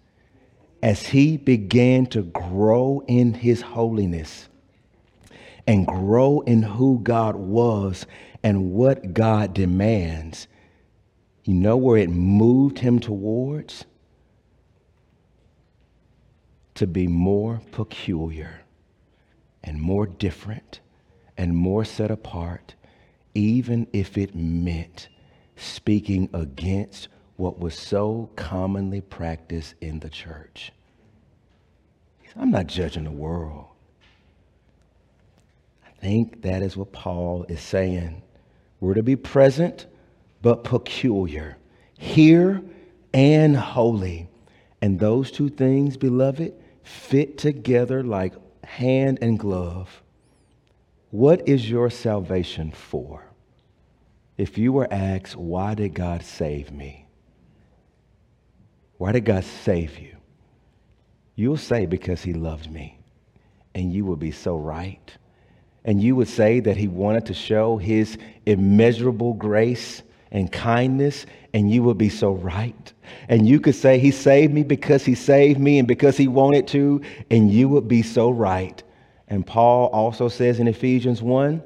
As 0.81 1.07
he 1.07 1.37
began 1.37 2.05
to 2.07 2.23
grow 2.23 3.03
in 3.07 3.33
his 3.33 3.61
holiness 3.61 4.47
and 5.67 5.85
grow 5.85 6.41
in 6.41 6.63
who 6.63 6.99
God 6.99 7.35
was 7.35 8.05
and 8.43 8.71
what 8.71 9.13
God 9.13 9.53
demands, 9.53 10.47
you 11.43 11.53
know 11.53 11.75
where 11.75 11.97
it 11.97 12.09
moved 12.09 12.79
him 12.79 12.99
towards? 12.99 13.85
To 16.79 16.87
be 16.87 17.07
more 17.07 17.59
peculiar 17.73 18.61
and 19.65 19.81
more 19.81 20.07
different 20.07 20.79
and 21.37 21.53
more 21.53 21.83
set 21.83 22.09
apart, 22.09 22.73
even 23.35 23.85
if 23.91 24.17
it 24.17 24.33
meant 24.33 25.09
speaking 25.57 26.29
against 26.33 27.09
what 27.35 27.59
was 27.59 27.77
so 27.77 28.29
commonly 28.37 29.01
practiced 29.01 29.75
in 29.81 29.99
the 29.99 30.09
church. 30.09 30.71
I'm 32.37 32.51
not 32.51 32.67
judging 32.67 33.03
the 33.03 33.11
world. 33.11 33.65
I 35.85 35.89
think 35.99 36.43
that 36.43 36.61
is 36.61 36.77
what 36.77 36.93
Paul 36.93 37.45
is 37.49 37.59
saying. 37.59 38.21
We're 38.79 38.93
to 38.93 39.03
be 39.03 39.17
present, 39.17 39.85
but 40.41 40.63
peculiar, 40.63 41.57
here 41.97 42.61
and 43.13 43.57
holy. 43.57 44.29
And 44.81 44.97
those 44.97 45.29
two 45.29 45.49
things, 45.49 45.97
beloved, 45.97 46.53
fit 46.89 47.37
together 47.37 48.03
like 48.03 48.33
hand 48.65 49.19
and 49.21 49.39
glove. 49.39 50.01
What 51.11 51.47
is 51.47 51.69
your 51.69 51.89
salvation 51.89 52.71
for? 52.71 53.25
If 54.37 54.57
you 54.57 54.73
were 54.73 54.87
asked, 54.91 55.35
why 55.35 55.75
did 55.75 55.93
God 55.93 56.23
save 56.23 56.71
me? 56.71 57.07
Why 58.97 59.11
did 59.13 59.25
God 59.25 59.43
save 59.45 59.99
you? 59.99 60.17
You'll 61.35 61.57
say, 61.57 61.85
because 61.85 62.23
he 62.23 62.33
loved 62.33 62.71
me. 62.71 62.99
And 63.75 63.93
you 63.93 64.05
will 64.05 64.17
be 64.17 64.31
so 64.31 64.57
right. 64.57 65.17
and 65.85 66.01
you 66.01 66.15
would 66.15 66.27
say 66.27 66.59
that 66.59 66.77
he 66.77 66.87
wanted 66.87 67.25
to 67.27 67.33
show 67.33 67.77
his 67.77 68.17
immeasurable 68.45 69.33
grace 69.33 70.03
and 70.31 70.51
kindness, 70.51 71.25
and 71.53 71.71
you 71.71 71.83
would 71.83 71.97
be 71.97 72.09
so 72.09 72.31
right. 72.31 72.93
And 73.27 73.47
you 73.47 73.59
could 73.59 73.75
say, 73.75 73.99
He 73.99 74.11
saved 74.11 74.53
me 74.53 74.63
because 74.63 75.05
He 75.05 75.15
saved 75.15 75.59
me 75.59 75.79
and 75.79 75.87
because 75.87 76.17
He 76.17 76.27
wanted 76.27 76.67
to, 76.69 77.01
and 77.31 77.51
you 77.51 77.69
would 77.69 77.87
be 77.87 78.01
so 78.03 78.29
right. 78.29 78.81
And 79.27 79.45
Paul 79.45 79.87
also 79.87 80.27
says 80.27 80.59
in 80.59 80.67
Ephesians 80.67 81.21
1 81.21 81.63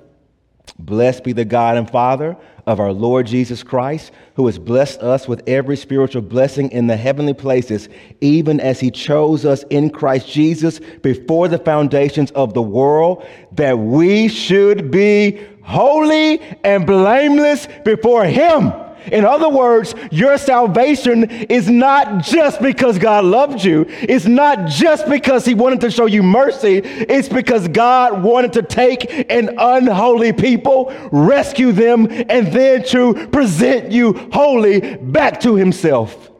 Blessed 0.79 1.23
be 1.23 1.33
the 1.33 1.45
God 1.45 1.77
and 1.77 1.89
Father 1.89 2.35
of 2.65 2.79
our 2.79 2.93
Lord 2.93 3.27
Jesus 3.27 3.61
Christ, 3.61 4.11
who 4.35 4.45
has 4.47 4.57
blessed 4.57 5.01
us 5.01 5.27
with 5.27 5.43
every 5.47 5.75
spiritual 5.75 6.21
blessing 6.21 6.71
in 6.71 6.87
the 6.87 6.95
heavenly 6.95 7.33
places, 7.33 7.89
even 8.21 8.59
as 8.59 8.79
he 8.79 8.89
chose 8.89 9.45
us 9.45 9.63
in 9.69 9.89
Christ 9.89 10.27
Jesus 10.27 10.79
before 11.01 11.47
the 11.47 11.59
foundations 11.59 12.31
of 12.31 12.53
the 12.53 12.61
world, 12.61 13.25
that 13.51 13.77
we 13.77 14.27
should 14.29 14.89
be 14.89 15.45
holy 15.63 16.39
and 16.63 16.85
blameless 16.85 17.67
before 17.83 18.25
him. 18.25 18.73
In 19.11 19.25
other 19.25 19.49
words, 19.49 19.93
your 20.11 20.37
salvation 20.37 21.29
is 21.29 21.69
not 21.69 22.23
just 22.23 22.61
because 22.61 22.97
God 22.97 23.25
loved 23.25 23.63
you. 23.63 23.85
It's 23.89 24.25
not 24.25 24.67
just 24.69 25.09
because 25.09 25.45
he 25.45 25.53
wanted 25.53 25.81
to 25.81 25.91
show 25.91 26.05
you 26.05 26.23
mercy. 26.23 26.77
It's 26.77 27.27
because 27.27 27.67
God 27.67 28.23
wanted 28.23 28.53
to 28.53 28.61
take 28.61 29.29
an 29.29 29.57
unholy 29.57 30.31
people, 30.31 30.93
rescue 31.11 31.71
them, 31.73 32.07
and 32.09 32.47
then 32.53 32.85
to 32.87 33.27
present 33.27 33.91
you 33.91 34.13
holy 34.31 34.95
back 34.97 35.41
to 35.41 35.55
himself. 35.55 36.31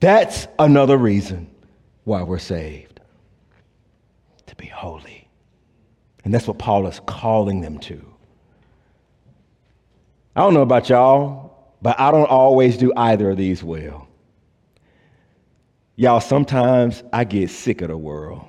That's 0.00 0.46
another 0.58 0.96
reason 0.96 1.50
why 2.04 2.22
we're 2.22 2.38
saved 2.38 3.00
to 4.46 4.54
be 4.56 4.66
holy. 4.66 5.17
And 6.28 6.34
that's 6.34 6.46
what 6.46 6.58
Paul 6.58 6.86
is 6.86 7.00
calling 7.06 7.62
them 7.62 7.78
to. 7.78 8.04
I 10.36 10.40
don't 10.40 10.52
know 10.52 10.60
about 10.60 10.90
y'all, 10.90 11.72
but 11.80 11.98
I 11.98 12.10
don't 12.10 12.28
always 12.28 12.76
do 12.76 12.92
either 12.98 13.30
of 13.30 13.38
these 13.38 13.64
well. 13.64 14.06
Y'all, 15.96 16.20
sometimes 16.20 17.02
I 17.14 17.24
get 17.24 17.48
sick 17.48 17.80
of 17.80 17.88
the 17.88 17.96
world. 17.96 18.44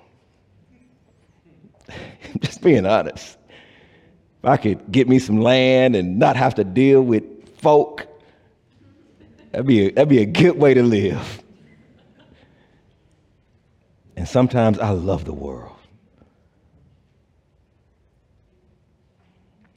Just 2.40 2.62
being 2.62 2.86
honest. 2.86 3.38
If 4.44 4.50
I 4.50 4.58
could 4.58 4.92
get 4.92 5.08
me 5.08 5.18
some 5.18 5.40
land 5.40 5.96
and 5.96 6.20
not 6.20 6.36
have 6.36 6.56
to 6.56 6.66
deal 6.66 7.02
with 7.02 7.24
folk, 7.60 8.10
that'd 9.54 9.66
be 9.66 9.86
a, 9.86 9.92
that'd 9.94 10.10
be 10.10 10.20
a 10.20 10.26
good 10.26 10.58
way 10.58 10.74
to 10.74 10.84
live. 10.84 11.42
And 14.18 14.28
sometimes 14.28 14.80
I 14.80 14.90
love 14.90 15.24
the 15.24 15.32
world. 15.32 15.79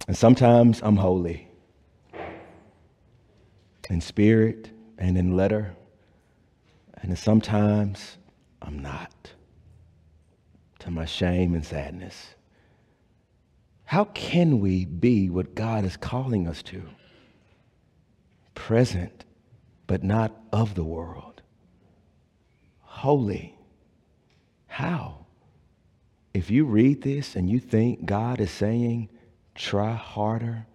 And 0.07 0.17
sometimes 0.17 0.81
I'm 0.83 0.97
holy 0.97 1.49
in 3.93 4.01
spirit 4.01 4.71
and 4.99 5.19
in 5.19 5.37
letter. 5.37 5.77
And 6.97 7.17
sometimes 7.19 8.17
I'm 8.63 8.79
not, 8.79 9.33
to 10.79 10.91
my 10.91 11.05
shame 11.05 11.55
and 11.55 11.65
sadness. 11.65 12.35
How 13.85 14.05
can 14.05 14.61
we 14.61 14.87
be 14.87 15.29
what 15.29 15.55
God 15.55 15.85
is 15.85 15.97
calling 15.97 16.49
us 16.49 16.63
to? 16.65 16.83
Present, 18.55 19.25
but 19.87 20.03
not 20.03 20.35
of 20.53 20.75
the 20.75 20.85
world. 20.85 21.43
Holy. 22.81 23.55
How? 24.69 25.27
If 26.33 26.51
you 26.51 26.65
read 26.65 27.03
this 27.03 27.37
and 27.37 27.51
you 27.51 27.59
think 27.59 28.07
God 28.07 28.41
is 28.41 28.51
saying, 28.51 29.11
try 29.55 29.93
harder, 29.93 30.67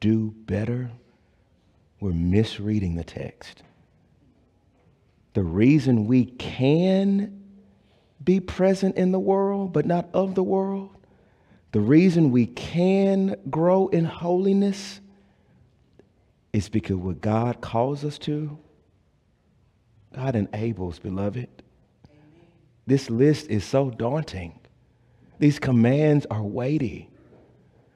do 0.00 0.34
better, 0.46 0.90
we're 2.00 2.12
misreading 2.12 2.96
the 2.96 3.04
text. 3.04 3.62
The 5.34 5.42
reason 5.42 6.06
we 6.06 6.26
can 6.26 7.42
be 8.22 8.40
present 8.40 8.96
in 8.96 9.12
the 9.12 9.18
world, 9.18 9.72
but 9.72 9.86
not 9.86 10.08
of 10.14 10.34
the 10.34 10.42
world, 10.42 10.90
the 11.72 11.80
reason 11.80 12.30
we 12.30 12.46
can 12.46 13.36
grow 13.50 13.88
in 13.88 14.04
holiness 14.04 15.00
is 16.52 16.68
because 16.68 16.96
what 16.96 17.20
God 17.20 17.60
calls 17.60 18.04
us 18.04 18.16
to, 18.18 18.56
God 20.14 20.36
enables, 20.36 21.00
beloved. 21.00 21.48
This 22.86 23.10
list 23.10 23.48
is 23.48 23.64
so 23.64 23.90
daunting. 23.90 24.60
These 25.40 25.58
commands 25.58 26.26
are 26.30 26.42
weighty. 26.42 27.08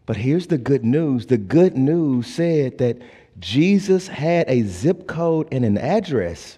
But 0.09 0.16
here's 0.16 0.46
the 0.46 0.56
good 0.56 0.86
news 0.86 1.26
the 1.26 1.36
good 1.36 1.76
news 1.76 2.28
said 2.28 2.78
that 2.78 2.96
Jesus 3.38 4.09
had 4.09 4.48
a 4.48 4.62
zip 4.62 5.06
code 5.06 5.48
and 5.52 5.66
an 5.66 5.76
address, 5.76 6.56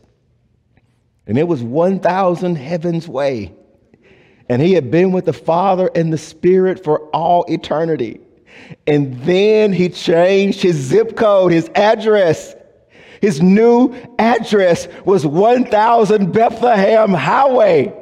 and 1.26 1.36
it 1.36 1.48
was 1.48 1.60
1,000 1.60 2.54
heavens 2.54 3.08
way. 3.08 3.52
And 4.48 4.62
he 4.62 4.72
had 4.74 4.92
been 4.92 5.10
with 5.10 5.24
the 5.24 5.32
Father 5.32 5.90
and 5.96 6.12
the 6.12 6.18
Spirit 6.18 6.84
for 6.84 7.08
all 7.08 7.44
eternity. 7.48 8.20
And 8.86 9.20
then 9.22 9.72
he 9.72 9.88
changed 9.88 10.62
his 10.62 10.76
zip 10.76 11.16
code, 11.16 11.50
his 11.50 11.68
address. 11.74 12.54
His 13.20 13.42
new 13.42 13.92
address 14.20 14.86
was 15.04 15.26
1000 15.26 16.30
Bethlehem 16.32 17.12
Highway 17.14 17.99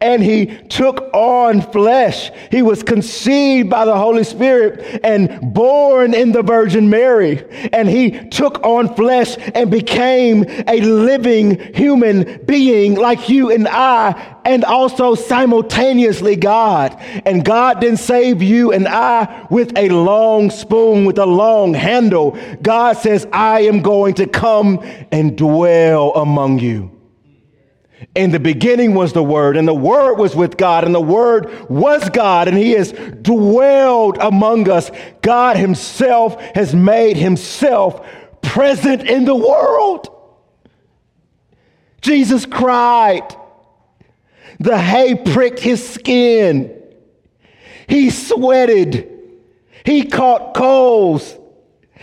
and 0.00 0.22
he 0.22 0.46
took 0.68 1.10
on 1.14 1.60
flesh. 1.60 2.30
He 2.50 2.62
was 2.62 2.82
conceived 2.82 3.70
by 3.70 3.84
the 3.84 3.96
Holy 3.96 4.24
Spirit 4.24 5.00
and 5.04 5.54
born 5.54 6.14
in 6.14 6.32
the 6.32 6.42
Virgin 6.42 6.90
Mary. 6.90 7.44
And 7.72 7.88
he 7.88 8.28
took 8.28 8.64
on 8.64 8.94
flesh 8.94 9.36
and 9.54 9.70
became 9.70 10.44
a 10.66 10.80
living 10.80 11.74
human 11.74 12.44
being 12.44 12.94
like 12.94 13.28
you 13.28 13.50
and 13.50 13.68
I, 13.68 14.36
and 14.44 14.64
also 14.64 15.14
simultaneously 15.14 16.36
God. 16.36 16.96
And 17.24 17.44
God 17.44 17.80
didn't 17.80 17.98
save 17.98 18.42
you 18.42 18.72
and 18.72 18.86
I 18.86 19.46
with 19.50 19.76
a 19.76 19.88
long 19.88 20.50
spoon, 20.50 21.04
with 21.04 21.18
a 21.18 21.26
long 21.26 21.74
handle. 21.74 22.38
God 22.62 22.96
says, 22.96 23.26
I 23.32 23.62
am 23.62 23.82
going 23.82 24.14
to 24.14 24.26
come 24.26 24.80
and 25.10 25.36
dwell 25.36 26.12
among 26.14 26.60
you. 26.60 26.95
In 28.16 28.30
the 28.30 28.40
beginning 28.40 28.94
was 28.94 29.12
the 29.12 29.22
Word, 29.22 29.56
and 29.56 29.68
the 29.68 29.74
Word 29.74 30.14
was 30.14 30.34
with 30.34 30.56
God, 30.56 30.84
and 30.84 30.94
the 30.94 31.00
Word 31.00 31.68
was 31.68 32.08
God, 32.10 32.48
and 32.48 32.56
He 32.56 32.72
has 32.72 32.92
dwelled 32.92 34.18
among 34.18 34.70
us. 34.70 34.90
God 35.22 35.56
Himself 35.56 36.40
has 36.54 36.74
made 36.74 37.16
Himself 37.16 38.06
present 38.42 39.02
in 39.02 39.24
the 39.24 39.34
world. 39.34 40.08
Jesus 42.00 42.46
cried. 42.46 43.36
The 44.60 44.78
hay 44.78 45.14
pricked 45.14 45.60
his 45.60 45.86
skin. 45.86 46.82
He 47.88 48.10
sweated. 48.10 49.12
He 49.84 50.04
caught 50.04 50.54
colds. 50.54 51.36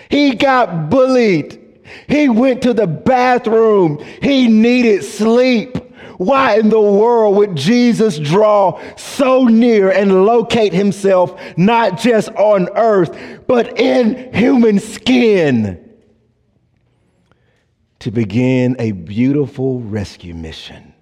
He 0.10 0.36
got 0.36 0.90
bullied. 0.90 1.60
He 2.08 2.30
went 2.30 2.62
to 2.64 2.74
the 2.74 2.88
bathroom. 2.88 4.04
He 4.22 4.48
needed 4.48 5.04
sleep. 5.04 5.78
Why 6.26 6.58
in 6.58 6.70
the 6.70 6.80
world 6.80 7.36
would 7.36 7.56
Jesus 7.56 8.18
draw 8.18 8.80
so 8.96 9.46
near 9.46 9.92
and 9.92 10.26
locate 10.26 10.74
himself 10.74 11.40
not 11.58 11.98
just 11.98 12.30
on 12.30 12.70
earth, 12.76 13.18
but 13.48 13.80
in 13.80 14.34
human 14.34 14.80
skin? 14.80 15.80
To 18.00 18.12
begin 18.12 18.76
a 18.80 18.92
beautiful 18.92 19.80
rescue 19.80 20.34
mission, 20.34 20.94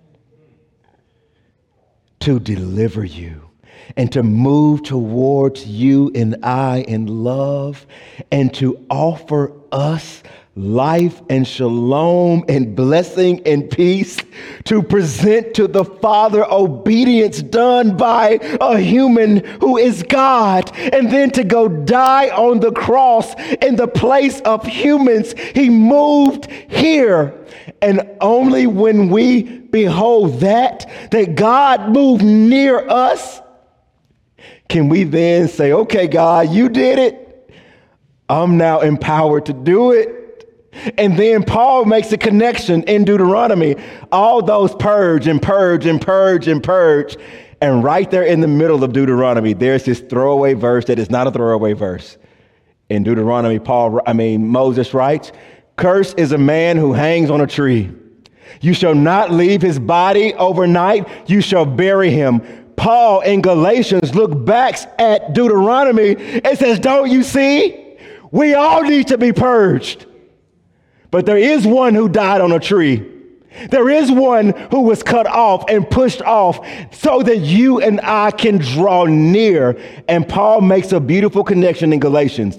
to 2.19 2.39
deliver 2.39 3.03
you 3.03 3.49
and 3.97 4.11
to 4.11 4.23
move 4.23 4.83
towards 4.83 5.65
you 5.65 6.11
and 6.15 6.37
I 6.43 6.79
in 6.87 7.07
love 7.07 7.85
and 8.31 8.53
to 8.55 8.85
offer 8.89 9.51
us 9.71 10.23
life 10.55 11.21
and 11.29 11.47
shalom 11.47 12.43
and 12.49 12.75
blessing 12.75 13.41
and 13.45 13.69
peace 13.71 14.17
to 14.65 14.83
present 14.83 15.53
to 15.53 15.65
the 15.65 15.85
Father 15.85 16.45
obedience 16.51 17.41
done 17.41 17.95
by 17.95 18.37
a 18.59 18.77
human 18.77 19.45
who 19.61 19.77
is 19.77 20.03
God, 20.03 20.69
and 20.77 21.09
then 21.09 21.31
to 21.31 21.45
go 21.45 21.69
die 21.69 22.29
on 22.29 22.59
the 22.59 22.71
cross 22.73 23.33
in 23.61 23.77
the 23.77 23.87
place 23.87 24.41
of 24.41 24.65
humans. 24.65 25.33
He 25.55 25.69
moved 25.69 26.51
here. 26.51 27.37
And 27.81 28.17
only 28.19 28.67
when 28.67 29.09
we 29.09 29.43
behold 29.43 30.41
that, 30.41 30.89
that 31.11 31.35
God 31.35 31.89
moved 31.89 32.23
near 32.23 32.87
us, 32.89 33.41
can 34.67 34.89
we 34.89 35.05
then 35.05 35.47
say, 35.47 35.71
okay, 35.71 36.07
God, 36.07 36.49
you 36.49 36.69
did 36.69 36.99
it. 36.99 37.51
I'm 38.27 38.57
now 38.57 38.81
empowered 38.81 39.45
to 39.47 39.53
do 39.53 39.91
it. 39.91 40.20
And 40.97 41.17
then 41.17 41.43
Paul 41.43 41.85
makes 41.85 42.11
a 42.11 42.17
connection 42.17 42.83
in 42.83 43.03
Deuteronomy. 43.03 43.75
All 44.11 44.41
those 44.41 44.73
purge 44.75 45.27
and 45.27 45.41
purge 45.41 45.85
and 45.85 46.01
purge 46.01 46.47
and 46.47 46.63
purge. 46.63 47.17
And 47.61 47.83
right 47.83 48.09
there 48.09 48.23
in 48.23 48.41
the 48.41 48.47
middle 48.47 48.83
of 48.83 48.93
Deuteronomy, 48.93 49.53
there's 49.53 49.83
this 49.83 49.99
throwaway 49.99 50.53
verse 50.53 50.85
that 50.85 50.97
is 50.97 51.09
not 51.09 51.27
a 51.27 51.31
throwaway 51.31 51.73
verse. 51.73 52.17
In 52.89 53.03
Deuteronomy, 53.03 53.59
Paul, 53.59 54.01
I 54.07 54.13
mean, 54.13 54.47
Moses 54.47 54.93
writes, 54.93 55.31
Cursed 55.75 56.17
is 56.17 56.31
a 56.31 56.37
man 56.37 56.77
who 56.77 56.93
hangs 56.93 57.29
on 57.29 57.41
a 57.41 57.47
tree. 57.47 57.91
You 58.59 58.73
shall 58.73 58.95
not 58.95 59.31
leave 59.31 59.61
his 59.61 59.79
body 59.79 60.33
overnight. 60.33 61.29
You 61.29 61.41
shall 61.41 61.65
bury 61.65 62.09
him. 62.09 62.41
Paul 62.75 63.21
in 63.21 63.41
Galatians 63.41 64.15
look 64.15 64.45
back 64.45 64.77
at 64.99 65.33
Deuteronomy 65.33 66.15
and 66.43 66.57
says, 66.57 66.79
Don't 66.79 67.09
you 67.09 67.23
see? 67.23 67.97
We 68.31 68.53
all 68.53 68.81
need 68.81 69.07
to 69.07 69.17
be 69.17 69.31
purged. 69.31 70.05
But 71.11 71.25
there 71.25 71.37
is 71.37 71.67
one 71.67 71.93
who 71.93 72.09
died 72.09 72.41
on 72.41 72.51
a 72.51 72.59
tree. 72.59 73.07
There 73.69 73.89
is 73.89 74.09
one 74.09 74.51
who 74.71 74.81
was 74.81 75.03
cut 75.03 75.27
off 75.27 75.65
and 75.67 75.89
pushed 75.89 76.21
off 76.21 76.65
so 76.93 77.21
that 77.21 77.39
you 77.39 77.81
and 77.81 77.99
I 78.01 78.31
can 78.31 78.57
draw 78.59 79.05
near. 79.05 79.77
And 80.07 80.27
Paul 80.27 80.61
makes 80.61 80.93
a 80.93 81.01
beautiful 81.01 81.43
connection 81.43 81.91
in 81.91 81.99
Galatians. 81.99 82.57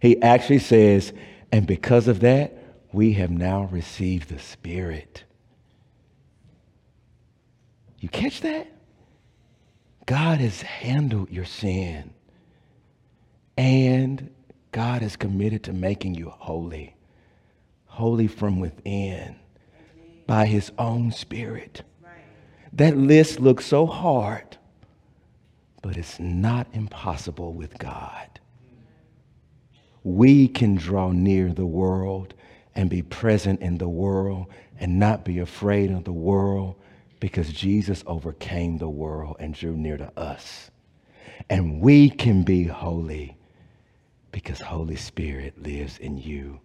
He 0.00 0.22
actually 0.22 0.60
says, 0.60 1.12
and 1.50 1.66
because 1.66 2.06
of 2.06 2.20
that, 2.20 2.56
we 2.92 3.14
have 3.14 3.30
now 3.30 3.64
received 3.64 4.28
the 4.28 4.38
Spirit. 4.38 5.24
You 7.98 8.08
catch 8.08 8.40
that? 8.42 8.68
God 10.06 10.38
has 10.38 10.62
handled 10.62 11.30
your 11.30 11.44
sin. 11.44 12.14
And 13.56 14.30
God 14.72 15.02
is 15.02 15.16
committed 15.16 15.64
to 15.64 15.72
making 15.72 16.14
you 16.14 16.30
holy, 16.30 16.96
holy 17.90 18.28
from 18.28 18.60
within 18.60 19.36
by 20.26 20.46
his 20.46 20.70
own 20.78 21.10
spirit. 21.10 21.82
That 22.72 22.96
list 22.96 23.40
looks 23.40 23.66
so 23.66 23.84
hard, 23.84 24.56
but 25.82 25.96
it's 25.96 26.20
not 26.20 26.68
impossible 26.72 27.52
with 27.52 27.76
God. 27.78 28.40
We 30.04 30.46
can 30.46 30.76
draw 30.76 31.10
near 31.10 31.52
the 31.52 31.66
world 31.66 32.34
and 32.76 32.88
be 32.88 33.02
present 33.02 33.60
in 33.60 33.78
the 33.78 33.88
world 33.88 34.46
and 34.78 35.00
not 35.00 35.24
be 35.24 35.40
afraid 35.40 35.90
of 35.90 36.04
the 36.04 36.12
world 36.12 36.76
because 37.18 37.52
Jesus 37.52 38.04
overcame 38.06 38.78
the 38.78 38.88
world 38.88 39.36
and 39.40 39.52
drew 39.52 39.76
near 39.76 39.96
to 39.96 40.12
us. 40.16 40.70
And 41.50 41.80
we 41.80 42.08
can 42.08 42.44
be 42.44 42.64
holy 42.64 43.36
because 44.30 44.60
Holy 44.60 44.96
Spirit 44.96 45.60
lives 45.60 45.98
in 45.98 46.16
you 46.16 46.60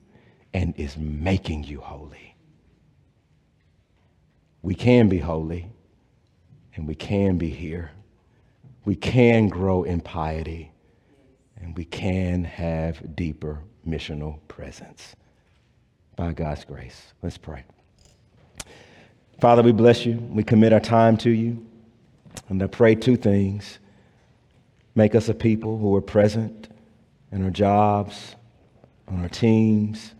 and 0.55 0.73
is 0.77 0.95
making 0.95 1.65
you 1.65 1.81
holy. 1.81 2.33
We 4.61 4.73
can 4.73 5.09
be 5.09 5.17
holy 5.17 5.67
and 6.75 6.87
we 6.87 6.95
can 6.95 7.37
be 7.37 7.49
here. 7.49 7.91
We 8.85 8.95
can 8.95 9.49
grow 9.49 9.83
in 9.83 9.99
piety 9.99 10.71
and 11.57 11.75
we 11.75 11.83
can 11.83 12.45
have 12.45 13.17
deeper 13.17 13.59
missional 13.85 14.39
presence 14.47 15.17
by 16.15 16.31
God's 16.31 16.63
grace. 16.63 17.13
Let's 17.21 17.37
pray. 17.37 17.65
Father, 19.41 19.61
we 19.61 19.73
bless 19.73 20.05
you. 20.05 20.13
We 20.13 20.45
commit 20.45 20.71
our 20.71 20.79
time 20.79 21.17
to 21.17 21.31
you. 21.31 21.65
And 22.47 22.63
I 22.63 22.67
pray 22.67 22.95
two 22.95 23.17
things 23.17 23.79
make 24.95 25.15
us 25.15 25.27
a 25.27 25.33
people 25.33 25.77
who 25.77 25.93
are 25.97 26.01
present 26.01 26.69
in 27.33 27.43
our 27.43 27.51
jobs, 27.51 28.37
on 29.09 29.21
our 29.21 29.27
teams, 29.27 30.13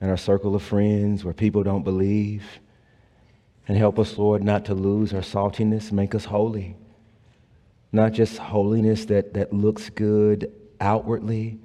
in 0.00 0.08
our 0.08 0.16
circle 0.16 0.54
of 0.54 0.62
friends 0.62 1.24
where 1.24 1.34
people 1.34 1.62
don't 1.62 1.82
believe. 1.82 2.44
And 3.66 3.76
help 3.76 3.98
us, 3.98 4.16
Lord, 4.16 4.42
not 4.42 4.64
to 4.66 4.74
lose 4.74 5.12
our 5.12 5.20
saltiness. 5.20 5.92
Make 5.92 6.14
us 6.14 6.24
holy. 6.24 6.76
Not 7.92 8.12
just 8.12 8.38
holiness 8.38 9.06
that, 9.06 9.34
that 9.34 9.52
looks 9.52 9.90
good 9.90 10.52
outwardly, 10.80 11.58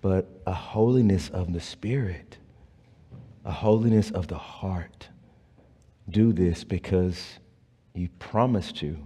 but 0.00 0.28
a 0.46 0.52
holiness 0.52 1.28
of 1.30 1.52
the 1.52 1.60
Spirit, 1.60 2.38
a 3.44 3.52
holiness 3.52 4.10
of 4.10 4.28
the 4.28 4.38
heart. 4.38 5.08
Do 6.08 6.32
this 6.32 6.64
because 6.64 7.38
you 7.94 8.08
promised 8.18 8.76
to. 8.78 8.96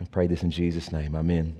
I 0.00 0.04
pray 0.04 0.26
this 0.26 0.42
in 0.42 0.50
Jesus' 0.50 0.92
name. 0.92 1.16
Amen. 1.16 1.56